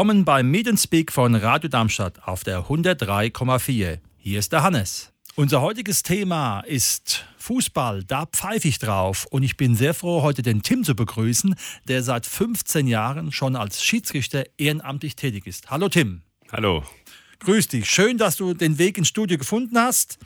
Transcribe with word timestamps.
Willkommen 0.00 0.24
beim 0.24 0.50
Meet 0.50 0.80
Speak 0.80 1.12
von 1.12 1.34
Radio 1.34 1.68
Darmstadt 1.68 2.26
auf 2.26 2.42
der 2.42 2.66
103,4. 2.68 3.98
Hier 4.16 4.38
ist 4.38 4.52
der 4.52 4.62
Hannes. 4.62 5.12
Unser 5.36 5.60
heutiges 5.60 6.02
Thema 6.02 6.60
ist 6.60 7.24
Fußball, 7.38 8.02
da 8.04 8.26
pfeife 8.26 8.66
ich 8.66 8.78
drauf. 8.78 9.26
Und 9.30 9.44
ich 9.44 9.56
bin 9.56 9.76
sehr 9.76 9.94
froh, 9.94 10.22
heute 10.22 10.42
den 10.42 10.62
Tim 10.62 10.82
zu 10.82 10.96
begrüßen, 10.96 11.54
der 11.86 12.02
seit 12.02 12.26
15 12.26 12.88
Jahren 12.88 13.30
schon 13.30 13.54
als 13.54 13.82
Schiedsrichter 13.82 14.44
ehrenamtlich 14.58 15.14
tätig 15.14 15.46
ist. 15.46 15.70
Hallo 15.70 15.88
Tim. 15.88 16.22
Hallo. 16.50 16.84
Grüß 17.38 17.68
dich. 17.68 17.88
Schön, 17.88 18.18
dass 18.18 18.36
du 18.36 18.54
den 18.54 18.78
Weg 18.78 18.98
ins 18.98 19.08
Studio 19.08 19.38
gefunden 19.38 19.78
hast. 19.78 20.18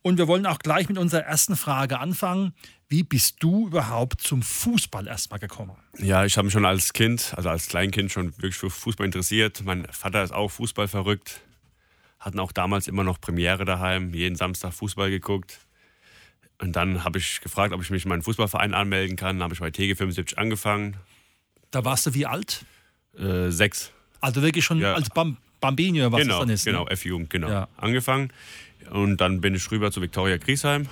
Und 0.00 0.16
wir 0.16 0.28
wollen 0.28 0.46
auch 0.46 0.58
gleich 0.58 0.88
mit 0.88 0.96
unserer 0.96 1.22
ersten 1.22 1.56
Frage 1.56 1.98
anfangen. 1.98 2.54
Wie 2.88 3.02
bist 3.02 3.36
du 3.40 3.66
überhaupt 3.66 4.20
zum 4.20 4.42
Fußball 4.42 5.06
erstmal 5.06 5.40
gekommen? 5.40 5.76
Ja, 5.98 6.24
ich 6.24 6.36
habe 6.36 6.46
mich 6.46 6.52
schon 6.52 6.64
als 6.64 6.92
Kind, 6.92 7.34
also 7.36 7.48
als 7.48 7.66
Kleinkind 7.66 8.12
schon 8.12 8.32
wirklich 8.38 8.56
für 8.56 8.70
Fußball 8.70 9.06
interessiert. 9.06 9.62
Mein 9.64 9.86
Vater 9.90 10.22
ist 10.22 10.32
auch 10.32 10.50
Fußball 10.50 10.88
verrückt. 10.88 11.42
Hatten 12.22 12.38
auch 12.38 12.52
damals 12.52 12.86
immer 12.86 13.02
noch 13.02 13.20
Premiere 13.20 13.64
daheim, 13.64 14.14
jeden 14.14 14.36
Samstag 14.36 14.72
Fußball 14.72 15.10
geguckt. 15.10 15.58
Und 16.60 16.76
dann 16.76 17.02
habe 17.02 17.18
ich 17.18 17.40
gefragt, 17.40 17.74
ob 17.74 17.82
ich 17.82 17.90
mich 17.90 18.04
in 18.04 18.08
meinen 18.08 18.22
Fußballverein 18.22 18.74
anmelden 18.74 19.16
kann. 19.16 19.38
Dann 19.40 19.42
habe 19.42 19.54
ich 19.54 19.60
bei 19.60 19.70
TG75 19.70 20.36
angefangen. 20.36 20.96
Da 21.72 21.84
warst 21.84 22.06
du 22.06 22.14
wie 22.14 22.24
alt? 22.24 22.64
Äh, 23.18 23.50
sechs. 23.50 23.90
Also 24.20 24.40
wirklich 24.40 24.64
schon 24.64 24.78
ja. 24.78 24.94
als 24.94 25.10
Bam 25.10 25.36
Bambino, 25.60 26.10
was 26.12 26.22
genau, 26.22 26.34
das 26.34 26.40
dann 26.40 26.50
ist. 26.50 26.64
Genau, 26.64 26.84
ne? 26.84 26.90
F-Jugend, 26.90 27.30
genau. 27.30 27.48
Ja. 27.48 27.68
Angefangen. 27.76 28.32
Und 28.90 29.20
dann 29.20 29.40
bin 29.40 29.54
ich 29.54 29.70
rüber 29.70 29.90
zu 29.90 30.00
Viktoria 30.00 30.36
Griesheim. 30.36 30.88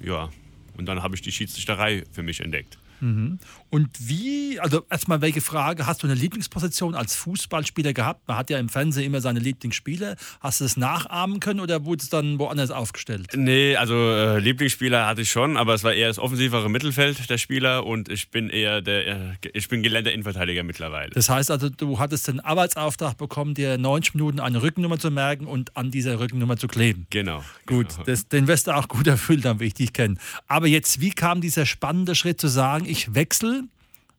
Ja, 0.00 0.30
und 0.76 0.86
dann 0.86 1.02
habe 1.02 1.14
ich 1.14 1.22
die 1.22 1.32
Schiedsrichterei 1.32 2.04
für 2.12 2.22
mich 2.22 2.40
entdeckt. 2.40 2.78
Mhm. 3.00 3.38
Und 3.70 3.88
wie, 3.98 4.58
also 4.60 4.84
erstmal 4.90 5.20
welche 5.20 5.40
Frage, 5.40 5.86
hast 5.86 6.02
du 6.02 6.06
eine 6.06 6.14
Lieblingsposition 6.14 6.94
als 6.94 7.14
Fußballspieler 7.16 7.92
gehabt? 7.92 8.26
Man 8.28 8.36
hat 8.36 8.50
ja 8.50 8.58
im 8.58 8.68
Fernsehen 8.68 9.04
immer 9.04 9.20
seine 9.20 9.40
Lieblingsspieler. 9.40 10.16
Hast 10.40 10.60
du 10.60 10.64
es 10.64 10.76
nachahmen 10.76 11.40
können 11.40 11.60
oder 11.60 11.84
wurde 11.84 12.02
es 12.02 12.08
dann 12.08 12.38
woanders 12.38 12.70
aufgestellt? 12.70 13.28
Nee, 13.34 13.76
also 13.76 13.94
äh, 13.94 14.38
Lieblingsspieler 14.38 15.06
hatte 15.06 15.22
ich 15.22 15.30
schon, 15.30 15.56
aber 15.56 15.74
es 15.74 15.84
war 15.84 15.92
eher 15.92 16.08
das 16.08 16.18
offensivere 16.18 16.70
Mittelfeld 16.70 17.28
der 17.28 17.38
Spieler 17.38 17.86
und 17.86 18.08
ich 18.08 18.30
bin 18.30 18.48
eher 18.50 18.80
der, 18.80 19.06
äh, 19.06 19.16
ich 19.52 19.68
bin 19.68 19.82
gelernter 19.82 20.12
Innenverteidiger 20.12 20.62
mittlerweile. 20.62 21.10
Das 21.10 21.28
heißt 21.28 21.50
also, 21.50 21.68
du 21.68 21.98
hattest 21.98 22.28
den 22.28 22.40
Arbeitsauftrag 22.40 23.16
bekommen, 23.16 23.54
dir 23.54 23.78
90 23.78 24.14
Minuten 24.14 24.40
eine 24.40 24.62
Rückennummer 24.62 24.98
zu 24.98 25.10
merken 25.10 25.46
und 25.46 25.76
an 25.76 25.90
dieser 25.90 26.18
Rückennummer 26.18 26.56
zu 26.56 26.68
kleben. 26.68 27.06
Genau. 27.10 27.44
Gut, 27.66 27.88
genau. 27.90 28.04
Das, 28.04 28.28
den 28.28 28.46
wirst 28.46 28.66
du 28.66 28.74
auch 28.74 28.88
gut 28.88 29.06
erfüllt 29.06 29.44
haben, 29.44 29.60
wie 29.60 29.66
ich 29.66 29.74
dich 29.74 29.92
kenne. 29.92 30.16
Aber 30.46 30.66
jetzt, 30.66 31.00
wie 31.00 31.10
kam 31.10 31.40
dieser 31.40 31.66
spannende 31.66 32.14
Schritt 32.14 32.40
zu 32.40 32.48
sagen, 32.48 32.85
ich 32.86 33.14
wechsle 33.14 33.64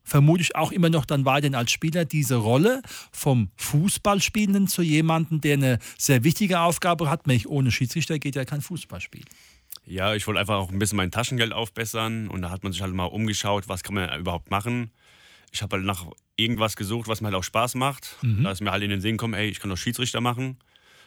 vermute 0.07 0.41
ich 0.41 0.55
auch 0.55 0.71
immer 0.71 0.89
noch 0.89 1.05
dann 1.05 1.25
weiterhin 1.25 1.53
als 1.53 1.71
Spieler 1.71 2.05
diese 2.05 2.35
Rolle 2.35 2.81
vom 3.11 3.51
Fußballspielenden 3.57 4.67
zu 4.67 4.81
jemandem, 4.81 5.41
der 5.41 5.55
eine 5.55 5.79
sehr 5.97 6.23
wichtige 6.23 6.61
Aufgabe 6.61 7.09
hat. 7.09 7.27
Nämlich 7.27 7.47
ohne 7.47 7.71
Schiedsrichter 7.71 8.17
geht 8.17 8.35
ja 8.35 8.45
kein 8.45 8.61
Fußballspiel. 8.61 9.25
Ja, 9.85 10.15
ich 10.15 10.25
wollte 10.25 10.39
einfach 10.39 10.55
auch 10.55 10.71
ein 10.71 10.79
bisschen 10.79 10.95
mein 10.95 11.11
Taschengeld 11.11 11.51
aufbessern 11.51 12.29
und 12.29 12.41
da 12.41 12.49
hat 12.49 12.63
man 12.63 12.71
sich 12.71 12.81
halt 12.81 12.93
mal 12.93 13.05
umgeschaut, 13.05 13.67
was 13.67 13.83
kann 13.83 13.95
man 13.95 14.19
überhaupt 14.19 14.49
machen. 14.49 14.91
Ich 15.51 15.61
habe 15.61 15.75
halt 15.75 15.85
nach 15.85 16.05
irgendwas 16.37 16.75
gesucht, 16.75 17.07
was 17.07 17.19
mir 17.19 17.27
halt 17.27 17.35
auch 17.35 17.43
Spaß 17.43 17.75
macht. 17.75 18.15
Mhm. 18.21 18.43
Da 18.43 18.51
ist 18.51 18.61
mir 18.61 18.71
halt 18.71 18.83
in 18.83 18.89
den 18.89 19.01
Sinn 19.01 19.17
gekommen, 19.17 19.33
ey, 19.33 19.49
ich 19.49 19.59
kann 19.59 19.69
doch 19.69 19.77
Schiedsrichter 19.77 20.21
machen. 20.21 20.57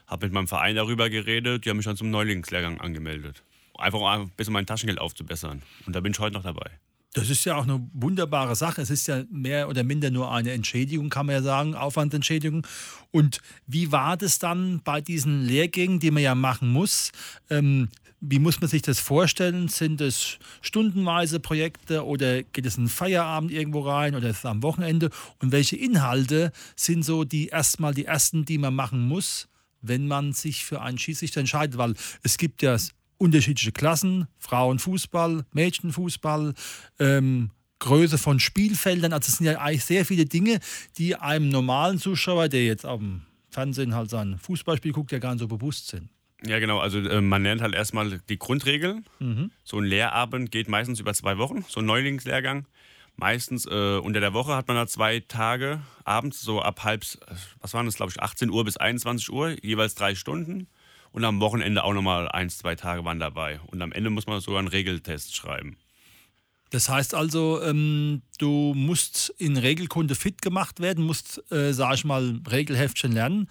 Habe 0.06 0.26
mit 0.26 0.34
meinem 0.34 0.48
Verein 0.48 0.76
darüber 0.76 1.08
geredet, 1.08 1.64
die 1.64 1.70
haben 1.70 1.76
mich 1.76 1.86
dann 1.86 1.96
zum 1.96 2.10
Neulingslehrgang 2.10 2.80
angemeldet. 2.80 3.42
Einfach 3.78 4.00
um 4.00 4.06
ein 4.06 4.30
bisschen 4.30 4.52
mein 4.52 4.66
Taschengeld 4.66 4.98
aufzubessern. 4.98 5.62
Und 5.86 5.96
da 5.96 6.00
bin 6.00 6.12
ich 6.12 6.18
heute 6.18 6.34
noch 6.34 6.42
dabei. 6.42 6.70
Das 7.12 7.28
ist 7.28 7.44
ja 7.44 7.56
auch 7.56 7.64
eine 7.64 7.84
wunderbare 7.92 8.54
Sache. 8.54 8.82
Es 8.82 8.90
ist 8.90 9.08
ja 9.08 9.24
mehr 9.30 9.68
oder 9.68 9.82
minder 9.82 10.10
nur 10.10 10.32
eine 10.32 10.52
Entschädigung, 10.52 11.10
kann 11.10 11.26
man 11.26 11.34
ja 11.34 11.42
sagen, 11.42 11.74
Aufwandentschädigung. 11.74 12.64
Und 13.10 13.40
wie 13.66 13.90
war 13.90 14.16
das 14.16 14.38
dann 14.38 14.80
bei 14.84 15.00
diesen 15.00 15.44
Lehrgängen, 15.44 15.98
die 15.98 16.12
man 16.12 16.22
ja 16.22 16.36
machen 16.36 16.70
muss? 16.70 17.10
Ähm, 17.48 17.88
wie 18.20 18.38
muss 18.38 18.60
man 18.60 18.68
sich 18.68 18.82
das 18.82 19.00
vorstellen? 19.00 19.68
Sind 19.68 20.00
es 20.00 20.38
stundenweise 20.60 21.40
Projekte 21.40 22.04
oder 22.04 22.42
geht 22.42 22.66
es 22.66 22.76
in 22.76 22.88
Feierabend 22.88 23.50
irgendwo 23.50 23.80
rein 23.80 24.14
oder 24.14 24.28
ist 24.28 24.38
es 24.38 24.44
am 24.44 24.62
Wochenende? 24.62 25.10
Und 25.40 25.50
welche 25.50 25.76
Inhalte 25.76 26.52
sind 26.76 27.04
so 27.04 27.24
die 27.24 27.48
erstmal 27.48 27.94
die 27.94 28.04
ersten, 28.04 28.44
die 28.44 28.58
man 28.58 28.74
machen 28.74 29.08
muss, 29.08 29.48
wenn 29.80 30.06
man 30.06 30.32
sich 30.32 30.64
für 30.64 30.82
einen 30.82 30.98
Schiedsrichter 30.98 31.40
entscheidet? 31.40 31.78
Weil 31.78 31.94
es 32.22 32.36
gibt 32.36 32.62
ja 32.62 32.76
unterschiedliche 33.20 33.72
Klassen, 33.72 34.26
Frauenfußball, 34.38 35.44
Mädchenfußball, 35.52 36.54
ähm, 36.98 37.50
Größe 37.78 38.18
von 38.18 38.40
Spielfeldern. 38.40 39.12
Also 39.12 39.28
es 39.28 39.38
sind 39.38 39.46
ja 39.46 39.58
eigentlich 39.58 39.84
sehr 39.84 40.04
viele 40.04 40.24
Dinge, 40.24 40.60
die 40.98 41.16
einem 41.16 41.48
normalen 41.48 41.98
Zuschauer, 41.98 42.48
der 42.48 42.64
jetzt 42.64 42.84
dem 42.84 43.22
Fernsehen 43.50 43.94
halt 43.94 44.10
sein 44.10 44.38
Fußballspiel 44.38 44.92
guckt, 44.92 45.12
ja 45.12 45.18
gar 45.18 45.32
nicht 45.32 45.40
so 45.40 45.48
bewusst 45.48 45.88
sind. 45.88 46.08
Ja, 46.46 46.58
genau. 46.58 46.78
Also 46.78 46.98
äh, 47.00 47.20
man 47.20 47.42
lernt 47.42 47.60
halt 47.60 47.74
erstmal 47.74 48.20
die 48.28 48.38
Grundregeln. 48.38 49.04
Mhm. 49.18 49.50
So 49.64 49.78
ein 49.78 49.84
Lehrabend 49.84 50.50
geht 50.50 50.68
meistens 50.68 50.98
über 51.00 51.12
zwei 51.12 51.36
Wochen, 51.36 51.64
so 51.68 51.80
ein 51.80 51.86
Neulingslehrgang. 51.86 52.66
Meistens 53.16 53.66
äh, 53.66 53.98
unter 53.98 54.20
der 54.20 54.32
Woche 54.32 54.56
hat 54.56 54.66
man 54.66 54.78
da 54.78 54.86
zwei 54.86 55.20
Tage 55.20 55.82
abends, 56.04 56.40
so 56.40 56.62
ab 56.62 56.84
halb, 56.84 57.04
was 57.60 57.74
waren 57.74 57.84
das, 57.84 57.96
glaube 57.96 58.12
ich, 58.12 58.22
18 58.22 58.48
Uhr 58.48 58.64
bis 58.64 58.78
21 58.78 59.30
Uhr, 59.30 59.56
jeweils 59.62 59.94
drei 59.94 60.14
Stunden. 60.14 60.68
Und 61.12 61.24
am 61.24 61.40
Wochenende 61.40 61.84
auch 61.84 61.92
nochmal 61.92 62.28
ein, 62.28 62.50
zwei 62.50 62.76
Tage 62.76 63.04
waren 63.04 63.18
dabei. 63.18 63.60
Und 63.66 63.82
am 63.82 63.92
Ende 63.92 64.10
muss 64.10 64.26
man 64.26 64.40
sogar 64.40 64.60
einen 64.60 64.68
Regeltest 64.68 65.34
schreiben. 65.34 65.76
Das 66.70 66.88
heißt 66.88 67.14
also, 67.14 67.60
ähm, 67.62 68.22
du 68.38 68.74
musst 68.76 69.34
in 69.38 69.56
Regelkunde 69.56 70.14
fit 70.14 70.40
gemacht 70.40 70.78
werden, 70.78 71.04
musst, 71.04 71.42
äh, 71.50 71.72
sag 71.72 71.94
ich 71.94 72.04
mal, 72.04 72.40
Regelheftchen 72.48 73.10
lernen. 73.10 73.48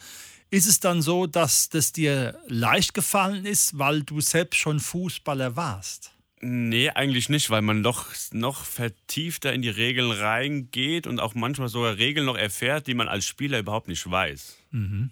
Ist 0.52 0.68
es 0.68 0.80
dann 0.80 1.02
so, 1.02 1.28
dass 1.28 1.70
das 1.70 1.92
dir 1.92 2.40
leicht 2.48 2.94
gefallen 2.94 3.46
ist, 3.46 3.78
weil 3.78 4.04
du 4.04 4.22
selbst 4.22 4.58
schon 4.58 4.80
Fußballer 4.80 5.56
warst? 5.56 6.12
Nee, 6.42 6.90
eigentlich 6.90 7.28
nicht, 7.28 7.50
weil 7.50 7.62
man 7.62 7.84
doch 7.84 8.08
noch 8.32 8.64
vertiefter 8.64 9.52
in 9.52 9.62
die 9.62 9.70
Regeln 9.70 10.12
reingeht 10.12 11.06
und 11.06 11.20
auch 11.20 11.36
manchmal 11.36 11.68
sogar 11.68 11.98
Regeln 11.98 12.26
noch 12.26 12.38
erfährt, 12.38 12.88
die 12.88 12.94
man 12.94 13.10
als 13.10 13.26
Spieler 13.26 13.60
überhaupt 13.60 13.90
nicht 13.90 14.10
weiß. 14.10 14.58
Mhm. 14.72 15.12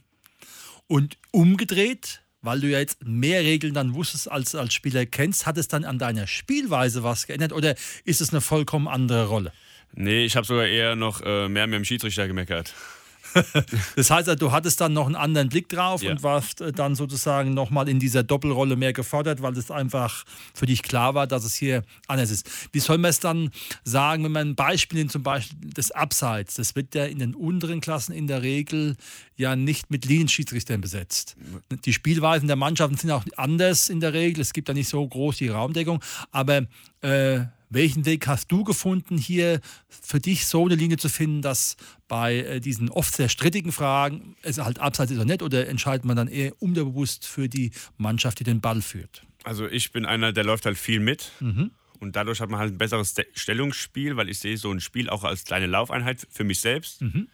Und 0.88 1.18
umgedreht, 1.32 2.22
weil 2.48 2.62
du 2.62 2.68
ja 2.68 2.80
jetzt 2.80 3.06
mehr 3.06 3.42
Regeln 3.42 3.74
dann 3.74 3.94
wusstest 3.94 4.32
als 4.32 4.56
als 4.56 4.74
Spieler 4.74 5.06
kennst, 5.06 5.46
hat 5.46 5.58
es 5.58 5.68
dann 5.68 5.84
an 5.84 6.00
deiner 6.00 6.28
Spielweise 6.28 7.04
was 7.04 7.28
geändert 7.28 7.52
oder 7.52 7.76
ist 8.06 8.22
es 8.22 8.30
eine 8.32 8.40
vollkommen 8.40 8.88
andere 8.88 9.28
Rolle? 9.28 9.52
Nee, 9.94 10.24
ich 10.24 10.38
habe 10.38 10.48
sogar 10.48 10.66
eher 10.66 10.96
noch 10.96 11.22
äh, 11.22 11.50
mehr 11.50 11.68
mit 11.68 11.76
dem 11.76 11.84
Schiedsrichter 11.84 12.26
gemeckert. 12.26 12.74
das 13.96 14.10
heißt, 14.10 14.42
du 14.42 14.52
hattest 14.52 14.82
dann 14.82 14.94
noch 14.94 15.06
einen 15.06 15.16
anderen 15.16 15.50
Blick 15.50 15.70
drauf 15.70 16.04
ja. 16.04 16.12
und 16.12 16.24
warst 16.24 16.62
äh, 16.62 16.72
dann 16.72 16.96
sozusagen 16.96 17.54
nochmal 17.54 17.90
in 17.90 18.00
dieser 18.00 18.24
Doppelrolle 18.24 18.76
mehr 18.76 18.94
gefordert, 18.94 19.42
weil 19.42 19.58
es 19.58 19.72
einfach 19.72 20.24
für 20.54 20.66
dich 20.66 20.84
klar 20.84 21.14
war, 21.16 21.28
dass 21.28 21.44
es 21.44 21.56
hier 21.56 21.84
anders 22.08 22.32
ist. 22.32 22.50
Wie 22.72 22.80
soll 22.80 22.98
man 22.98 23.10
es 23.10 23.20
dann 23.20 23.52
sagen, 23.84 24.24
wenn 24.24 24.32
man 24.32 24.50
ein 24.50 24.56
Beispiel 24.56 25.00
nimmt, 25.00 25.12
zum 25.12 25.24
Beispiel 25.24 25.70
des 25.72 25.92
Abseits? 25.92 26.56
Das 26.56 26.76
wird 26.76 26.96
ja 26.96 27.06
in 27.06 27.20
den 27.20 27.36
unteren 27.36 27.82
Klassen 27.82 28.14
in 28.14 28.28
der 28.28 28.42
Regel 28.42 28.96
ja 29.36 29.56
nicht 29.56 29.92
mit 29.92 30.06
Linienschiedsrichtern 30.06 30.82
besetzt. 30.82 31.36
Die 31.86 31.94
Spielweisen 31.94 32.48
der 32.48 32.56
Mannschaften 32.56 32.98
sind 32.98 33.12
auch 33.12 33.24
anders 33.36 33.90
in 33.90 34.00
der 34.00 34.14
Regel. 34.14 34.42
Es 34.42 34.54
gibt 34.54 34.70
da 34.70 34.74
nicht 34.74 34.90
so 34.90 35.08
groß 35.08 35.38
die 35.38 35.50
Raumdeckung, 35.50 36.04
aber 36.32 36.64
äh, 37.02 37.46
welchen 37.70 38.06
Weg 38.06 38.28
hast 38.28 38.52
du 38.52 38.64
gefunden, 38.64 39.18
hier 39.18 39.60
für 39.90 40.20
dich 40.20 40.46
so 40.46 40.66
eine 40.66 40.76
Linie 40.76 40.98
zu 40.98 41.10
finden, 41.10 41.42
dass 41.42 41.78
bei 42.08 42.38
äh, 42.38 42.60
diesen 42.60 42.90
oft 42.90 43.16
sehr 43.16 43.30
strittigen 43.30 43.72
Fragen 43.72 44.36
es 44.42 44.58
halt 44.58 44.80
abseits 44.80 45.12
ist 45.12 45.18
oder 45.18 45.26
nicht 45.26 45.42
oder 45.42 45.68
entscheidet 45.68 46.06
man 46.06 46.16
dann 46.16 46.28
eher 46.28 46.54
unterbewusst 46.62 47.26
für 47.26 47.50
die 47.50 47.72
Mannschaft, 47.98 48.40
die 48.40 48.44
den 48.44 48.62
Ball 48.62 48.82
führt? 48.82 49.24
Also 49.44 49.68
ich 49.68 49.92
bin 49.92 50.06
einer, 50.06 50.34
der 50.34 50.44
läuft 50.44 50.66
halt 50.66 50.78
viel 50.78 51.00
mit. 51.00 51.32
Mhm. 51.40 51.72
Und 52.00 52.16
dadurch 52.16 52.42
hat 52.42 52.50
man 52.50 52.60
halt 52.60 52.74
ein 52.74 52.78
besseres 52.78 53.16
Stellungsspiel, 53.34 54.18
weil 54.18 54.30
ich 54.30 54.40
sehe 54.40 54.58
so 54.58 54.72
ein 54.72 54.80
Spiel 54.80 55.10
auch 55.10 55.24
als 55.24 55.46
kleine 55.46 55.66
Laufeinheit 55.66 56.28
für 56.30 56.44
mich 56.44 56.60
selbst. 56.60 57.02
Mhm. 57.02 57.28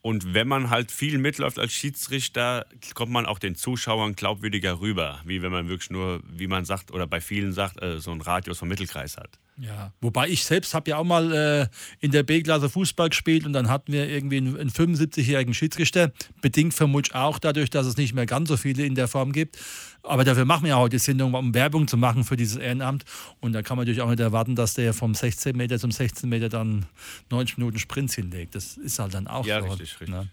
Und 0.00 0.32
wenn 0.32 0.48
man 0.48 0.70
halt 0.70 0.92
viel 0.92 1.18
mitläuft 1.18 1.58
als 1.58 1.72
Schiedsrichter, 1.72 2.66
kommt 2.94 3.12
man 3.12 3.26
auch 3.26 3.38
den 3.38 3.56
Zuschauern 3.56 4.14
glaubwürdiger 4.14 4.80
rüber, 4.80 5.20
wie 5.24 5.42
wenn 5.42 5.52
man 5.52 5.68
wirklich 5.68 5.90
nur, 5.90 6.22
wie 6.24 6.46
man 6.46 6.64
sagt 6.64 6.92
oder 6.92 7.06
bei 7.06 7.20
vielen 7.20 7.52
sagt, 7.52 7.82
äh, 7.82 8.00
so 8.00 8.12
einen 8.12 8.20
Radius 8.20 8.58
vom 8.58 8.68
Mittelkreis 8.68 9.16
hat. 9.16 9.38
Ja, 9.60 9.92
wobei 10.00 10.28
ich 10.28 10.44
selbst 10.44 10.72
habe 10.72 10.90
ja 10.90 10.98
auch 10.98 11.04
mal 11.04 11.32
äh, 11.32 11.66
in 11.98 12.12
der 12.12 12.22
B-Klasse 12.22 12.68
Fußball 12.68 13.08
gespielt 13.08 13.44
und 13.44 13.52
dann 13.52 13.68
hatten 13.68 13.92
wir 13.92 14.08
irgendwie 14.08 14.36
einen, 14.36 14.56
einen 14.56 14.70
75-jährigen 14.70 15.52
Schiedsrichter, 15.52 16.12
bedingt 16.40 16.74
vermutlich 16.74 17.14
auch 17.16 17.40
dadurch, 17.40 17.68
dass 17.68 17.86
es 17.86 17.96
nicht 17.96 18.14
mehr 18.14 18.26
ganz 18.26 18.48
so 18.48 18.56
viele 18.56 18.84
in 18.84 18.94
der 18.94 19.08
Form 19.08 19.32
gibt. 19.32 19.58
Aber 20.04 20.22
dafür 20.22 20.44
machen 20.44 20.62
wir 20.62 20.70
ja 20.70 20.76
heute 20.78 20.96
die 20.96 21.00
Sendung, 21.00 21.34
um 21.34 21.54
Werbung 21.54 21.88
zu 21.88 21.96
machen 21.96 22.22
für 22.22 22.36
dieses 22.36 22.56
Ehrenamt. 22.56 23.04
Und 23.40 23.52
da 23.52 23.62
kann 23.62 23.76
man 23.76 23.82
natürlich 23.84 24.00
auch 24.00 24.08
nicht 24.08 24.20
erwarten, 24.20 24.54
dass 24.54 24.74
der 24.74 24.94
vom 24.94 25.14
16 25.14 25.56
Meter 25.56 25.78
zum 25.80 25.90
16 25.90 26.28
Meter 26.28 26.48
dann 26.48 26.86
90 27.30 27.58
Minuten 27.58 27.80
Sprints 27.80 28.14
hinlegt. 28.14 28.54
Das 28.54 28.76
ist 28.76 29.00
halt 29.00 29.14
dann 29.14 29.26
auch 29.26 29.44
Ja, 29.44 29.60
so. 29.60 29.66
richtig, 29.66 30.00
richtig. 30.00 30.08
Ne? 30.08 30.28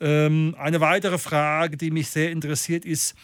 Ähm, 0.00 0.56
eine 0.58 0.80
weitere 0.80 1.18
Frage, 1.18 1.76
die 1.76 1.92
mich 1.92 2.08
sehr 2.08 2.32
interessiert, 2.32 2.84
ist, 2.84 3.14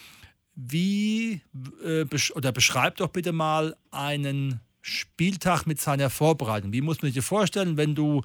wie 0.54 1.40
äh, 1.84 2.04
besch 2.04 2.30
oder 2.30 2.52
beschreib 2.52 2.96
doch 2.96 3.08
bitte 3.08 3.32
mal 3.32 3.74
einen 3.90 4.60
Spieltag 4.82 5.64
mit 5.64 5.81
seiner 5.81 6.11
Vorbereitung. 6.11 6.73
Wie 6.73 6.81
muss 6.81 7.00
man 7.02 7.12
sich 7.12 7.25
vorstellen, 7.25 7.76
wenn 7.76 7.94
du 7.94 8.23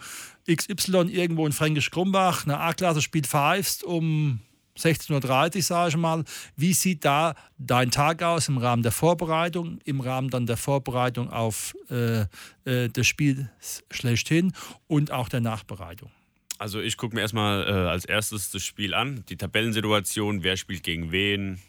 XY 0.51 1.09
irgendwo 1.11 1.45
in 1.45 1.53
Fränkisch 1.53 1.91
Krumbach 1.91 2.45
eine 2.45 2.59
A-Klasse 2.59 3.01
spielt 3.01 3.27
pfeifst 3.27 3.83
um 3.83 4.41
16.30 4.77 5.55
Uhr, 5.55 5.61
sage 5.61 5.89
ich 5.89 5.97
mal. 5.97 6.23
Wie 6.55 6.73
sieht 6.73 7.05
da 7.05 7.35
dein 7.57 7.91
Tag 7.91 8.23
aus 8.23 8.47
im 8.47 8.57
Rahmen 8.57 8.83
der 8.83 8.91
Vorbereitung, 8.91 9.79
im 9.85 10.01
Rahmen 10.01 10.29
dann 10.29 10.45
der 10.45 10.57
Vorbereitung 10.57 11.31
auf 11.31 11.75
äh, 11.89 12.21
äh, 12.65 12.89
das 12.89 13.07
Spiel 13.07 13.49
schlechthin 13.91 14.53
und 14.87 15.11
auch 15.11 15.29
der 15.29 15.41
Nachbereitung? 15.41 16.11
Also 16.59 16.79
ich 16.79 16.97
gucke 16.97 17.15
mir 17.15 17.21
erstmal 17.21 17.67
äh, 17.67 17.71
als 17.71 18.05
erstes 18.05 18.49
das 18.49 18.63
Spiel 18.63 18.93
an, 18.93 19.23
die 19.29 19.37
Tabellensituation, 19.37 20.43
wer 20.43 20.57
spielt 20.57 20.83
gegen 20.83 21.11
wen, 21.11 21.59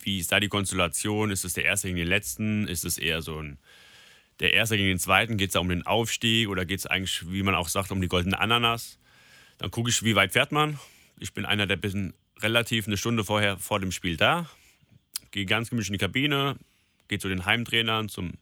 wie 0.00 0.18
ist 0.18 0.32
da 0.32 0.40
die 0.40 0.48
Konstellation, 0.48 1.30
ist 1.30 1.44
es 1.44 1.54
der 1.54 1.64
Erste 1.64 1.88
gegen 1.88 1.98
den 1.98 2.08
Letzten, 2.08 2.66
ist 2.66 2.84
es 2.84 2.98
eher 2.98 3.22
so 3.22 3.38
ein, 3.38 3.58
der 4.40 4.52
Erste 4.52 4.76
gegen 4.76 4.88
den 4.88 4.98
Zweiten, 4.98 5.36
geht 5.36 5.50
es 5.50 5.54
da 5.54 5.60
um 5.60 5.68
den 5.68 5.86
Aufstieg 5.86 6.48
oder 6.48 6.64
geht 6.64 6.80
es 6.80 6.86
eigentlich, 6.86 7.30
wie 7.30 7.42
man 7.42 7.54
auch 7.54 7.68
sagt, 7.68 7.92
um 7.92 8.00
die 8.00 8.08
goldene 8.08 8.38
Ananas. 8.38 8.98
Dann 9.58 9.70
gucke 9.70 9.90
ich, 9.90 10.02
wie 10.02 10.16
weit 10.16 10.32
fährt 10.32 10.52
man. 10.52 10.78
Ich 11.18 11.32
bin 11.32 11.44
einer, 11.44 11.66
der 11.66 11.76
bin 11.76 12.14
relativ 12.40 12.86
eine 12.86 12.96
Stunde 12.96 13.24
vorher 13.24 13.58
vor 13.58 13.78
dem 13.78 13.92
Spiel 13.92 14.16
da, 14.16 14.48
gehe 15.30 15.46
ganz 15.46 15.70
gemütlich 15.70 15.90
in 15.90 15.94
die 15.94 15.98
Kabine, 15.98 16.56
gehe 17.06 17.18
zu 17.18 17.28
den 17.28 17.46
Heimtrainern, 17.46 18.08
zum 18.08 18.32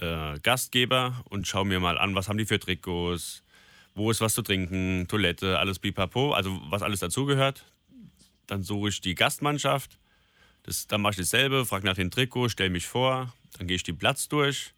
äh, 0.00 0.38
Gastgeber 0.40 1.24
und 1.30 1.46
schaue 1.46 1.64
mir 1.64 1.78
mal 1.78 1.98
an, 1.98 2.16
was 2.16 2.28
haben 2.28 2.38
die 2.38 2.46
für 2.46 2.58
Trikots, 2.58 3.44
wo 3.94 4.10
ist 4.10 4.20
was 4.20 4.34
zu 4.34 4.42
trinken, 4.42 5.06
Toilette, 5.06 5.60
alles 5.60 5.78
pipapo, 5.78 6.32
also 6.32 6.60
was 6.68 6.82
alles 6.82 6.98
dazugehört. 6.98 7.64
Dann 8.48 8.64
suche 8.64 8.88
ich 8.88 9.00
die 9.00 9.14
Gastmannschaft, 9.14 9.98
das, 10.64 10.88
dann 10.88 11.00
mache 11.00 11.12
ich 11.12 11.18
dasselbe, 11.18 11.64
frage 11.64 11.86
nach 11.86 11.94
den 11.94 12.10
Trikots, 12.10 12.52
stelle 12.52 12.70
mich 12.70 12.86
vor, 12.86 13.32
dann 13.56 13.68
gehe 13.68 13.76
ich 13.76 13.84
den 13.84 13.96
Platz 13.96 14.28
durch 14.28 14.74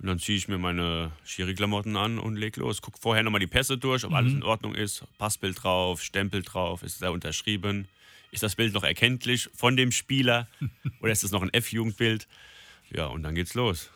und 0.00 0.06
dann 0.06 0.18
ziehe 0.18 0.38
ich 0.38 0.46
mir 0.46 0.58
meine 0.58 1.10
Schiri-Klamotten 1.24 1.96
an 1.96 2.18
und 2.18 2.36
leg 2.36 2.56
los. 2.56 2.80
Guck 2.82 2.98
vorher 2.98 3.24
nochmal 3.24 3.40
die 3.40 3.48
Pässe 3.48 3.78
durch, 3.78 4.04
ob 4.04 4.12
alles 4.12 4.32
in 4.32 4.44
Ordnung 4.44 4.74
ist, 4.74 5.04
Passbild 5.18 5.62
drauf, 5.62 6.02
Stempel 6.02 6.42
drauf, 6.42 6.82
ist 6.82 7.02
da 7.02 7.10
unterschrieben, 7.10 7.88
ist 8.30 8.42
das 8.42 8.54
Bild 8.54 8.74
noch 8.74 8.84
erkenntlich 8.84 9.48
von 9.54 9.76
dem 9.76 9.90
Spieler 9.90 10.46
oder 11.00 11.10
ist 11.10 11.24
es 11.24 11.32
noch 11.32 11.42
ein 11.42 11.52
F-Jugendbild? 11.52 12.28
Ja, 12.90 13.06
und 13.06 13.22
dann 13.22 13.34
geht's 13.34 13.54
los. 13.54 13.90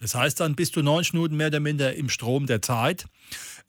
Das 0.00 0.14
heißt, 0.14 0.40
dann 0.40 0.54
bist 0.54 0.76
du 0.76 0.82
90 0.82 1.14
Minuten 1.14 1.36
mehr 1.36 1.48
oder 1.48 1.60
minder 1.60 1.94
im 1.94 2.08
Strom 2.08 2.46
der 2.46 2.62
Zeit. 2.62 3.06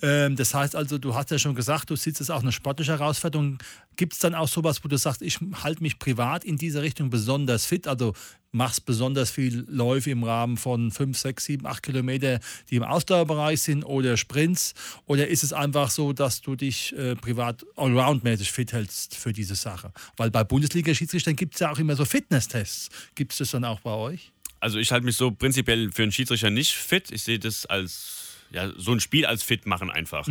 Ähm, 0.01 0.35
das 0.35 0.53
heißt 0.53 0.75
also, 0.75 0.97
du 0.97 1.15
hast 1.15 1.31
ja 1.31 1.39
schon 1.39 1.55
gesagt, 1.55 1.89
du 1.89 1.95
siehst 1.95 2.21
es 2.21 2.29
auch 2.29 2.41
eine 2.41 2.51
sportliche 2.51 2.93
Herausforderung. 2.93 3.57
Gibt 3.95 4.13
es 4.13 4.19
dann 4.19 4.35
auch 4.35 4.47
sowas, 4.47 4.83
wo 4.83 4.87
du 4.87 4.97
sagst, 4.97 5.21
ich 5.21 5.39
halte 5.63 5.83
mich 5.83 5.99
privat 5.99 6.43
in 6.43 6.57
dieser 6.57 6.81
Richtung 6.81 7.09
besonders 7.09 7.65
fit, 7.65 7.87
also 7.87 8.13
machst 8.51 8.85
besonders 8.85 9.31
viel 9.31 9.65
Läufe 9.67 10.11
im 10.11 10.23
Rahmen 10.23 10.57
von 10.57 10.91
5, 10.91 11.17
6, 11.17 11.45
7, 11.45 11.65
8 11.65 11.83
Kilometer, 11.83 12.39
die 12.69 12.75
im 12.75 12.83
Ausdauerbereich 12.83 13.61
sind 13.61 13.83
oder 13.83 14.15
Sprints? 14.15 14.73
Oder 15.05 15.27
ist 15.27 15.43
es 15.43 15.53
einfach 15.53 15.89
so, 15.89 16.13
dass 16.13 16.41
du 16.41 16.55
dich 16.55 16.95
äh, 16.95 17.15
privat 17.15 17.65
allroundmäßig 17.75 18.51
fit 18.51 18.71
hältst 18.71 19.15
für 19.15 19.33
diese 19.33 19.55
Sache? 19.55 19.91
Weil 20.17 20.31
bei 20.31 20.43
Bundesliga-Schiedsrichtern 20.43 21.35
gibt 21.35 21.55
es 21.55 21.61
ja 21.61 21.71
auch 21.71 21.79
immer 21.79 21.95
so 21.95 22.05
Fitnesstests. 22.05 22.89
Gibt 23.15 23.31
es 23.31 23.39
das 23.39 23.51
dann 23.51 23.65
auch 23.65 23.79
bei 23.81 23.91
euch? 23.91 24.31
Also 24.63 24.79
ich 24.79 24.93
halte 24.93 25.05
mich 25.05 25.17
so 25.17 25.29
prinzipiell 25.29 25.91
für 25.91 26.03
einen 26.03 26.13
Schiedsrichter 26.13 26.49
nicht 26.49 26.71
fit. 26.71 27.11
Ich 27.11 27.23
sehe 27.23 27.37
das 27.37 27.65
als 27.65 28.37
ja, 28.49 28.71
so 28.77 28.93
ein 28.93 29.01
Spiel 29.01 29.25
als 29.25 29.43
fit 29.43 29.65
machen 29.65 29.91
einfach. 29.91 30.25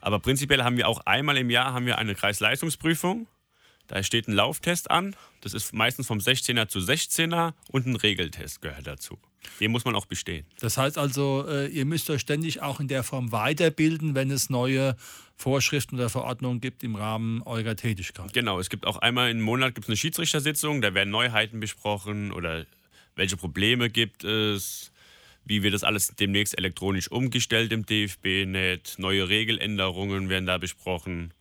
Aber 0.00 0.18
prinzipiell 0.18 0.64
haben 0.64 0.76
wir 0.76 0.88
auch 0.88 1.06
einmal 1.06 1.36
im 1.36 1.48
Jahr 1.48 1.72
haben 1.72 1.86
wir 1.86 1.96
eine 1.98 2.16
Kreisleistungsprüfung. 2.16 3.28
Da 3.86 4.02
steht 4.02 4.26
ein 4.26 4.32
Lauftest 4.32 4.90
an. 4.90 5.14
Das 5.42 5.54
ist 5.54 5.72
meistens 5.72 6.08
vom 6.08 6.18
16er 6.18 6.66
zu 6.66 6.80
16er 6.80 7.52
und 7.70 7.86
ein 7.86 7.94
Regeltest 7.94 8.62
gehört 8.62 8.88
dazu. 8.88 9.16
Den 9.60 9.70
muss 9.70 9.84
man 9.84 9.94
auch 9.94 10.06
bestehen. 10.06 10.44
Das 10.58 10.76
heißt 10.76 10.98
also, 10.98 11.46
äh, 11.48 11.68
ihr 11.68 11.84
müsst 11.84 12.10
euch 12.10 12.22
ständig 12.22 12.62
auch 12.62 12.80
in 12.80 12.88
der 12.88 13.04
Form 13.04 13.30
weiterbilden, 13.30 14.16
wenn 14.16 14.32
es 14.32 14.50
neue 14.50 14.96
Vorschriften 15.36 15.94
oder 15.94 16.08
Verordnungen 16.08 16.60
gibt 16.60 16.82
im 16.82 16.96
Rahmen 16.96 17.42
eurer 17.42 17.76
Tätigkeit. 17.76 18.32
Genau, 18.32 18.58
es 18.58 18.70
gibt 18.70 18.88
auch 18.88 18.96
einmal 18.96 19.30
im 19.30 19.40
Monat 19.40 19.76
gibt's 19.76 19.88
eine 19.88 19.96
Schiedsrichtersitzung, 19.96 20.80
da 20.80 20.94
werden 20.94 21.10
Neuheiten 21.10 21.60
besprochen 21.60 22.32
oder 22.32 22.66
welche 23.16 23.36
Probleme 23.36 23.90
gibt 23.90 24.24
es, 24.24 24.92
wie 25.44 25.62
wird 25.62 25.74
das 25.74 25.84
alles 25.84 26.14
demnächst 26.18 26.56
elektronisch 26.56 27.10
umgestellt 27.10 27.72
im 27.72 27.84
DFB-Net, 27.84 28.94
neue 28.98 29.28
Regeländerungen 29.28 30.28
werden 30.28 30.46
da 30.46 30.58
besprochen. 30.58 31.32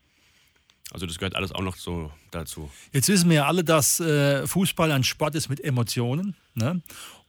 Also 0.91 1.05
das 1.05 1.17
gehört 1.17 1.35
alles 1.35 1.51
auch 1.51 1.61
noch 1.61 1.75
so 1.75 2.11
dazu. 2.31 2.71
Jetzt 2.93 3.09
wissen 3.09 3.29
wir 3.29 3.37
ja 3.37 3.47
alle, 3.47 3.63
dass 3.63 3.99
äh, 3.99 4.45
Fußball 4.45 4.91
ein 4.91 5.03
Sport 5.03 5.35
ist 5.35 5.49
mit 5.49 5.59
Emotionen. 5.63 6.35
Ne? 6.53 6.81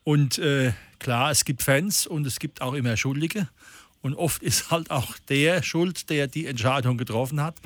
Und 0.04 0.38
äh, 0.38 0.72
klar, 0.98 1.30
es 1.30 1.44
gibt 1.44 1.62
Fans 1.62 2.06
und 2.06 2.26
es 2.26 2.38
gibt 2.38 2.60
auch 2.60 2.74
immer 2.74 2.96
Schuldige. 2.96 3.48
Und 4.02 4.14
oft 4.14 4.42
ist 4.42 4.70
halt 4.70 4.90
auch 4.90 5.18
der 5.28 5.62
schuld, 5.62 6.10
der 6.10 6.28
die 6.28 6.46
Entscheidung 6.46 6.98
getroffen 6.98 7.40
hat. 7.40 7.56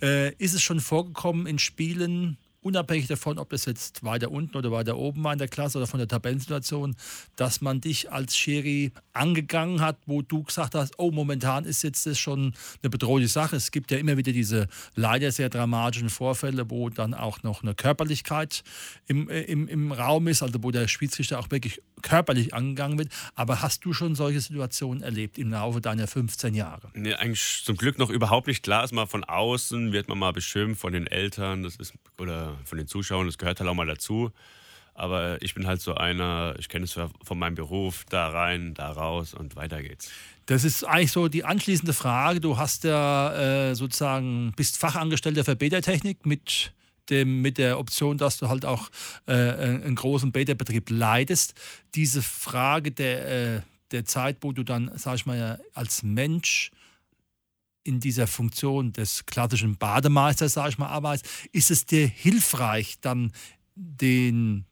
Äh, 0.00 0.32
ist 0.36 0.54
es 0.54 0.62
schon 0.62 0.80
vorgekommen 0.80 1.46
in 1.46 1.58
Spielen, 1.58 2.38
unabhängig 2.64 3.06
davon, 3.06 3.38
ob 3.38 3.50
das 3.50 3.66
jetzt 3.66 4.02
weiter 4.04 4.30
unten 4.30 4.56
oder 4.56 4.72
weiter 4.72 4.96
oben 4.96 5.22
war 5.22 5.32
in 5.32 5.38
der 5.38 5.48
Klasse 5.48 5.78
oder 5.78 5.86
von 5.86 5.98
der 5.98 6.08
Tabellensituation, 6.08 6.96
dass 7.36 7.60
man 7.60 7.80
dich 7.80 8.10
als 8.10 8.36
Schiri 8.36 8.92
angegangen 9.12 9.80
hat, 9.80 9.98
wo 10.06 10.22
du 10.22 10.42
gesagt 10.42 10.74
hast, 10.74 10.98
oh, 10.98 11.10
momentan 11.10 11.64
ist 11.64 11.82
jetzt 11.82 12.06
das 12.06 12.18
schon 12.18 12.54
eine 12.82 12.90
bedrohliche 12.90 13.30
Sache. 13.30 13.56
Es 13.56 13.70
gibt 13.70 13.90
ja 13.90 13.98
immer 13.98 14.16
wieder 14.16 14.32
diese 14.32 14.66
leider 14.94 15.30
sehr 15.30 15.50
dramatischen 15.50 16.08
Vorfälle, 16.08 16.70
wo 16.70 16.88
dann 16.88 17.12
auch 17.12 17.42
noch 17.42 17.62
eine 17.62 17.74
Körperlichkeit 17.74 18.64
im, 19.06 19.28
äh, 19.28 19.42
im, 19.42 19.68
im 19.68 19.92
Raum 19.92 20.26
ist, 20.28 20.42
also 20.42 20.62
wo 20.62 20.70
der 20.70 20.88
Schiedsrichter 20.88 21.38
auch 21.38 21.50
wirklich 21.50 21.82
körperlich 22.04 22.54
angegangen 22.54 22.98
wird. 22.98 23.08
Aber 23.34 23.62
hast 23.62 23.84
du 23.84 23.92
schon 23.92 24.14
solche 24.14 24.40
Situationen 24.40 25.02
erlebt 25.02 25.38
im 25.38 25.50
Laufe 25.50 25.80
deiner 25.80 26.06
15 26.06 26.54
Jahre? 26.54 26.90
Nee, 26.94 27.14
eigentlich 27.14 27.62
zum 27.64 27.76
Glück 27.76 27.98
noch 27.98 28.10
überhaupt 28.10 28.46
nicht 28.46 28.62
klar 28.62 28.84
ist 28.84 28.92
mal 28.92 29.06
von 29.06 29.24
außen, 29.24 29.92
wird 29.92 30.08
man 30.08 30.18
mal 30.18 30.32
beschimpft 30.32 30.80
von 30.80 30.92
den 30.92 31.08
Eltern, 31.08 31.64
das 31.64 31.76
ist 31.76 31.94
oder 32.18 32.56
von 32.64 32.78
den 32.78 32.86
Zuschauern, 32.86 33.26
das 33.26 33.38
gehört 33.38 33.58
halt 33.58 33.68
auch 33.68 33.74
mal 33.74 33.86
dazu. 33.86 34.30
Aber 34.96 35.42
ich 35.42 35.54
bin 35.54 35.66
halt 35.66 35.80
so 35.80 35.94
einer, 35.94 36.54
ich 36.58 36.68
kenne 36.68 36.84
es 36.84 36.92
von 36.92 37.38
meinem 37.38 37.56
Beruf, 37.56 38.04
da 38.10 38.28
rein, 38.28 38.74
da 38.74 38.92
raus 38.92 39.34
und 39.34 39.56
weiter 39.56 39.82
geht's. 39.82 40.12
Das 40.46 40.62
ist 40.62 40.84
eigentlich 40.84 41.10
so 41.10 41.26
die 41.26 41.44
anschließende 41.44 41.92
Frage. 41.92 42.40
Du 42.40 42.58
hast 42.58 42.84
ja 42.84 43.70
äh, 43.70 43.74
sozusagen, 43.74 44.52
bist 44.56 44.78
Fachangestellter 44.78 45.44
für 45.44 45.56
Beta-Technik 45.56 46.26
mit 46.26 46.72
dem, 47.10 47.42
mit 47.42 47.58
der 47.58 47.78
Option, 47.78 48.18
dass 48.18 48.38
du 48.38 48.48
halt 48.48 48.64
auch 48.64 48.90
äh, 49.26 49.32
einen 49.32 49.94
großen 49.94 50.32
Beta-Betrieb 50.32 50.90
leidest. 50.90 51.54
Diese 51.94 52.22
Frage 52.22 52.92
der, 52.92 53.56
äh, 53.56 53.60
der 53.90 54.04
Zeit, 54.04 54.38
wo 54.40 54.52
du 54.52 54.62
dann, 54.62 54.90
sag 54.96 55.16
ich 55.16 55.26
mal, 55.26 55.60
als 55.74 56.02
Mensch 56.02 56.70
in 57.84 58.00
dieser 58.00 58.26
Funktion 58.26 58.92
des 58.92 59.26
klassischen 59.26 59.76
Bademeisters, 59.76 60.54
sage 60.54 60.70
ich 60.70 60.78
mal, 60.78 60.88
arbeitest, 60.88 61.26
ist 61.52 61.70
es 61.70 61.84
dir 61.84 62.06
hilfreich, 62.06 62.96
dann 63.00 63.32
den 63.74 64.64